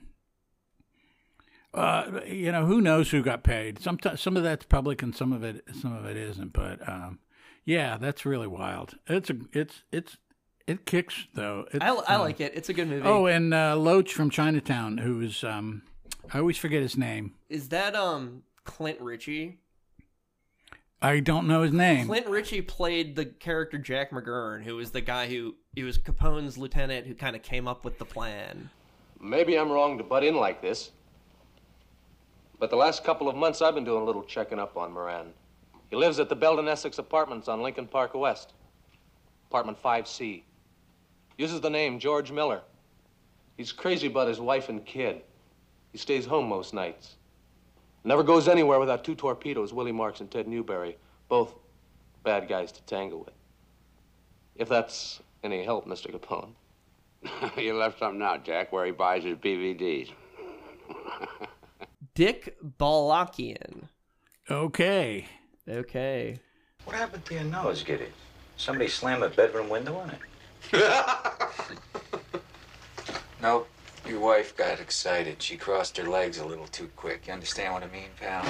uh, 1.74 2.22
you 2.26 2.52
know, 2.52 2.66
who 2.66 2.82
knows 2.82 3.12
who 3.12 3.22
got 3.22 3.44
paid? 3.44 3.80
Sometimes 3.80 4.22
some 4.22 4.36
of 4.36 4.44
that's 4.44 4.66
public 4.66 5.02
and 5.02 5.16
some 5.16 5.32
of 5.32 5.44
it 5.44 5.64
some 5.82 5.96
of 5.96 6.06
it 6.06 6.18
isn't. 6.18 6.54
But 6.54 6.88
um, 6.88 7.20
yeah, 7.66 7.98
that's 7.98 8.26
really 8.26 8.48
wild. 8.48 8.96
It's 9.08 9.30
a 9.30 9.38
it's 9.54 9.84
it's 9.92 10.18
it 10.66 10.86
kicks 10.86 11.28
though. 11.34 11.66
It's, 11.72 11.84
I, 11.84 11.90
I 11.90 12.16
um, 12.16 12.22
like 12.22 12.42
it. 12.42 12.54
It's 12.56 12.70
a 12.70 12.74
good 12.74 12.88
movie. 12.90 13.08
Oh, 13.08 13.28
and 13.28 13.54
uh, 13.54 13.76
Loach 13.78 14.14
from 14.14 14.30
Chinatown, 14.30 14.98
who 14.98 15.22
is 15.22 15.44
um, 15.44 15.84
I 16.34 16.40
always 16.40 16.58
forget 16.58 16.82
his 16.82 16.98
name. 16.98 17.36
is 17.50 17.70
that 17.70 17.96
um 17.96 18.44
Clint 18.66 19.00
Ritchie? 19.00 19.60
I 21.02 21.20
don't 21.20 21.48
know 21.48 21.62
his 21.62 21.74
name. 21.74 22.08
Clint 22.08 22.28
Ritchie 22.28 22.64
played 22.64 23.16
the 23.16 23.26
character 23.26 23.78
Jack 23.78 24.10
McGurn, 24.12 24.64
who 24.64 24.76
was 24.76 24.92
the 24.92 25.02
guy 25.02 25.28
who 25.28 25.56
he 25.76 25.84
was 25.84 25.98
Capone's 25.98 26.58
lieutenant, 26.58 27.06
who 27.06 27.14
kind 27.14 27.36
of 27.36 27.44
came 27.44 27.68
up 27.68 27.86
with 27.86 28.00
the 28.00 28.06
plan. 28.06 28.72
Maybe 29.20 29.58
I'm 29.58 29.72
wrong 29.72 30.00
to 30.00 30.04
butt 30.04 30.24
in 30.24 30.36
like 30.36 30.62
this, 30.62 30.92
but 32.60 32.72
the 32.72 32.76
last 32.76 33.04
couple 33.04 33.30
of 33.30 33.36
months 33.36 33.62
I've 33.62 33.76
been 33.76 33.84
doing 33.84 34.02
a 34.02 34.06
little 34.06 34.24
checking 34.24 34.60
up 34.60 34.76
on 34.76 34.92
Moran. 34.92 35.34
He 35.90 35.96
lives 35.96 36.20
at 36.20 36.30
the 36.30 36.36
Belden 36.36 36.68
Essex 36.68 36.98
Apartments 36.98 37.48
on 37.48 37.62
Lincoln 37.62 37.88
Park 37.88 38.16
West, 38.16 38.54
apartment 39.50 39.82
5C. 39.82 40.42
Uses 41.38 41.62
the 41.62 41.70
name 41.70 42.00
George 42.00 42.32
Miller. 42.32 42.62
He's 43.56 43.72
crazy 43.72 44.08
about 44.08 44.28
his 44.28 44.40
wife 44.40 44.70
and 44.70 44.84
kid. 44.84 45.22
He 45.92 46.00
stays 46.00 46.26
home 46.26 46.50
most 46.50 46.74
nights. 46.74 47.18
Never 48.08 48.24
goes 48.24 48.48
anywhere 48.48 48.80
without 48.80 49.04
two 49.04 49.15
torpedoes, 49.15 49.74
Willie 49.74 49.91
Marks 49.91 50.22
and 50.22 50.32
Ted 50.32 50.48
Newberry, 50.48 50.96
both 51.28 51.54
bad 52.24 52.48
guys 52.48 52.72
to 52.72 52.82
tangle 52.84 53.20
with. 53.20 53.34
If 54.56 54.70
that's 54.70 55.20
any 55.43 55.62
help, 55.65 55.86
Mr. 55.86 56.10
Capone. 56.17 56.54
you 57.62 57.74
left 57.74 58.00
something 58.00 58.22
out, 58.22 58.46
Jack, 58.46 58.72
where 58.72 58.86
he 58.86 58.93
buys 58.93 59.26
his 59.26 59.36
DVDs. 59.39 60.13
Dick 62.15 62.56
Bakalyan. 62.80 63.89
Okay. 64.50 65.26
Okay. 65.67 66.39
What 66.86 66.96
happened 66.96 67.26
to 67.26 67.34
your 67.34 67.43
nose, 67.43 67.84
Gittes? 67.84 68.08
Somebody 68.56 68.88
slammed 68.88 69.24
a 69.24 69.30
bedroom 69.30 69.67
window 69.67 69.98
on 69.98 70.12
it? 70.12 70.20
nope. 73.41 73.67
Your 74.08 74.20
wife 74.20 74.56
got 74.56 74.80
excited. 74.80 75.41
She 75.41 75.58
crossed 75.58 75.98
her 75.98 76.08
legs 76.10 76.38
a 76.39 76.46
little 76.46 76.67
too 76.67 76.89
quick. 76.96 77.28
You 77.28 77.34
understand 77.34 77.74
what 77.74 77.84
I 77.84 77.88
mean, 77.88 78.10
pal? 78.20 78.41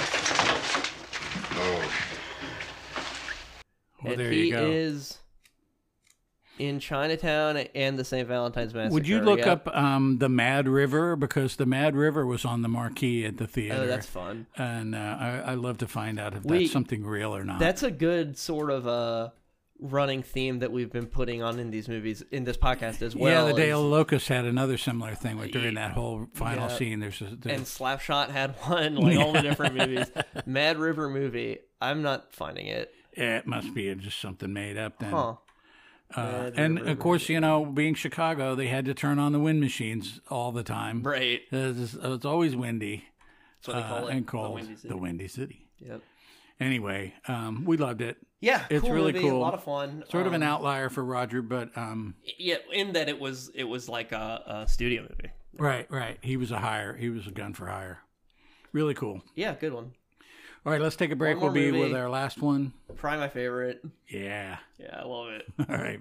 Oh. 1.53 1.91
Well, 4.03 4.11
and 4.13 4.21
there 4.21 4.31
he 4.31 4.47
you 4.47 4.51
go. 4.51 4.65
is 4.69 5.17
in 6.59 6.79
Chinatown 6.79 7.57
and 7.75 7.97
the 7.97 8.03
St. 8.03 8.27
Valentine's 8.27 8.73
Massacre. 8.73 8.93
Would 8.93 9.07
you 9.07 9.19
look 9.21 9.39
Yep. 9.39 9.67
up 9.67 9.75
um, 9.75 10.17
the 10.19 10.29
Mad 10.29 10.67
River 10.67 11.15
because 11.15 11.55
the 11.55 11.65
Mad 11.65 11.95
River 11.95 12.25
was 12.25 12.45
on 12.45 12.61
the 12.61 12.67
marquee 12.67 13.25
at 13.25 13.37
the 13.37 13.47
theater? 13.47 13.81
Oh, 13.83 13.87
that's 13.87 14.07
fun. 14.07 14.45
And 14.55 14.93
uh, 14.95 15.17
I, 15.19 15.29
I 15.39 15.53
love 15.55 15.79
to 15.79 15.87
find 15.87 16.19
out 16.19 16.35
if 16.35 16.43
We- 16.45 16.59
that's 16.59 16.71
something 16.71 17.03
real 17.03 17.35
or 17.35 17.43
not. 17.43 17.59
That's 17.59 17.81
a 17.83 17.91
good 17.91 18.37
sort 18.37 18.69
of 18.69 18.87
uh 18.87 19.29
running 19.79 20.23
theme 20.23 20.59
that 20.59 20.71
we've 20.71 20.91
been 20.91 21.05
putting 21.05 21.41
on 21.43 21.59
in 21.59 21.69
these 21.71 21.87
movies 21.87 22.23
in 22.31 22.43
this 22.45 22.57
podcast 22.57 23.01
as 23.01 23.15
well. 23.15 23.31
yeah, 23.31 23.51
the 23.51 23.57
Day 23.57 23.69
is- 23.69 23.75
of 23.75 23.81
the 23.83 23.87
Locust 23.87 24.27
had 24.27 24.45
another 24.45 24.77
similar 24.77 25.13
thing 25.15 25.37
with 25.37 25.51
during 25.51 25.75
that 25.75 25.91
whole 25.91 26.27
final 26.33 26.67
Yeah. 26.69 26.75
scene. 26.77 26.99
There's, 26.99 27.21
a, 27.21 27.35
there's 27.35 27.57
and 27.57 27.65
Slapshot 27.65 28.29
had 28.29 28.51
one, 28.63 28.95
like 28.95 29.17
all 29.17 29.33
the 29.33 29.41
different 29.41 29.75
movies. 29.75 30.11
Mad 30.45 30.77
River 30.77 31.09
movie. 31.09 31.59
I'm 31.79 32.01
not 32.01 32.33
finding 32.33 32.67
it. 32.67 32.91
it 33.13 33.45
must 33.45 33.73
be 33.73 33.93
just 33.95 34.19
something 34.19 34.51
made 34.51 34.77
up 34.77 34.97
then. 34.99 35.11
Huh. 35.11 35.35
Uh, 36.15 36.51
and 36.55 36.79
of 36.79 36.97
course, 36.99 37.27
you 37.27 37.39
know, 37.39 37.65
being 37.65 37.93
Chicago, 37.93 38.55
they 38.55 38.67
had 38.67 38.85
to 38.85 38.93
turn 38.93 39.19
on 39.19 39.33
the 39.33 39.39
wind 39.39 39.59
machines 39.59 40.21
all 40.29 40.51
the 40.53 40.63
time. 40.63 41.03
Right. 41.03 41.41
It's, 41.51 41.93
it's 42.01 42.25
always 42.25 42.55
windy. 42.55 43.05
That's 43.65 43.67
what 43.67 43.75
they 43.75 43.81
call 43.89 44.05
uh, 44.05 44.07
it, 44.07 44.15
And 44.15 44.27
the. 44.27 44.49
Windy 44.49 44.75
City. 44.75 44.87
The 44.87 44.97
Windy 44.97 45.27
City. 45.27 45.67
Yep. 45.79 46.01
Anyway, 46.59 47.13
um, 47.27 47.65
we 47.65 47.77
loved 47.77 48.01
it. 48.01 48.17
Yeah, 48.39 48.65
it's 48.69 48.81
cool 48.83 48.93
really 48.93 49.13
movie, 49.13 49.27
a 49.29 49.35
lot 49.35 49.53
of 49.53 49.63
fun. 49.63 50.03
Sort 50.09 50.27
of 50.27 50.33
an 50.33 50.43
Um, 50.43 50.49
outlier 50.49 50.89
for 50.89 51.03
Roger, 51.03 51.41
but 51.41 51.75
um, 51.77 52.15
Yeah, 52.37 52.57
in 52.71 52.93
that 52.93 53.09
it 53.09 53.19
was 53.19 53.49
it 53.55 53.63
was 53.63 53.89
like 53.89 54.11
a, 54.11 54.43
a 54.65 54.67
studio 54.67 55.01
movie. 55.03 55.31
right, 55.57 55.89
right. 55.91 56.17
He 56.21 56.37
was 56.37 56.51
a 56.51 56.59
hire. 56.59 56.95
He 56.95 57.09
was 57.09 57.25
a 57.27 57.31
gun 57.31 57.53
for 57.53 57.67
hire. 57.67 57.99
Really 58.73 58.93
cool. 58.93 59.23
Yeah, 59.35 59.55
good 59.55 59.73
one. 59.73 59.91
All 60.65 60.71
right, 60.71 60.81
let's 60.81 60.95
take 60.95 61.11
a 61.11 61.15
break. 61.15 61.39
We'll 61.39 61.51
be 61.51 61.71
movie. 61.71 61.79
with 61.79 61.95
our 61.95 62.09
last 62.09 62.41
one. 62.41 62.73
Probably 62.95 63.19
my 63.19 63.29
favorite. 63.29 63.81
Yeah. 64.09 64.57
Yeah, 64.77 64.99
I 65.01 65.05
love 65.05 65.29
it. 65.29 65.45
All 65.69 65.77
right. 65.77 65.99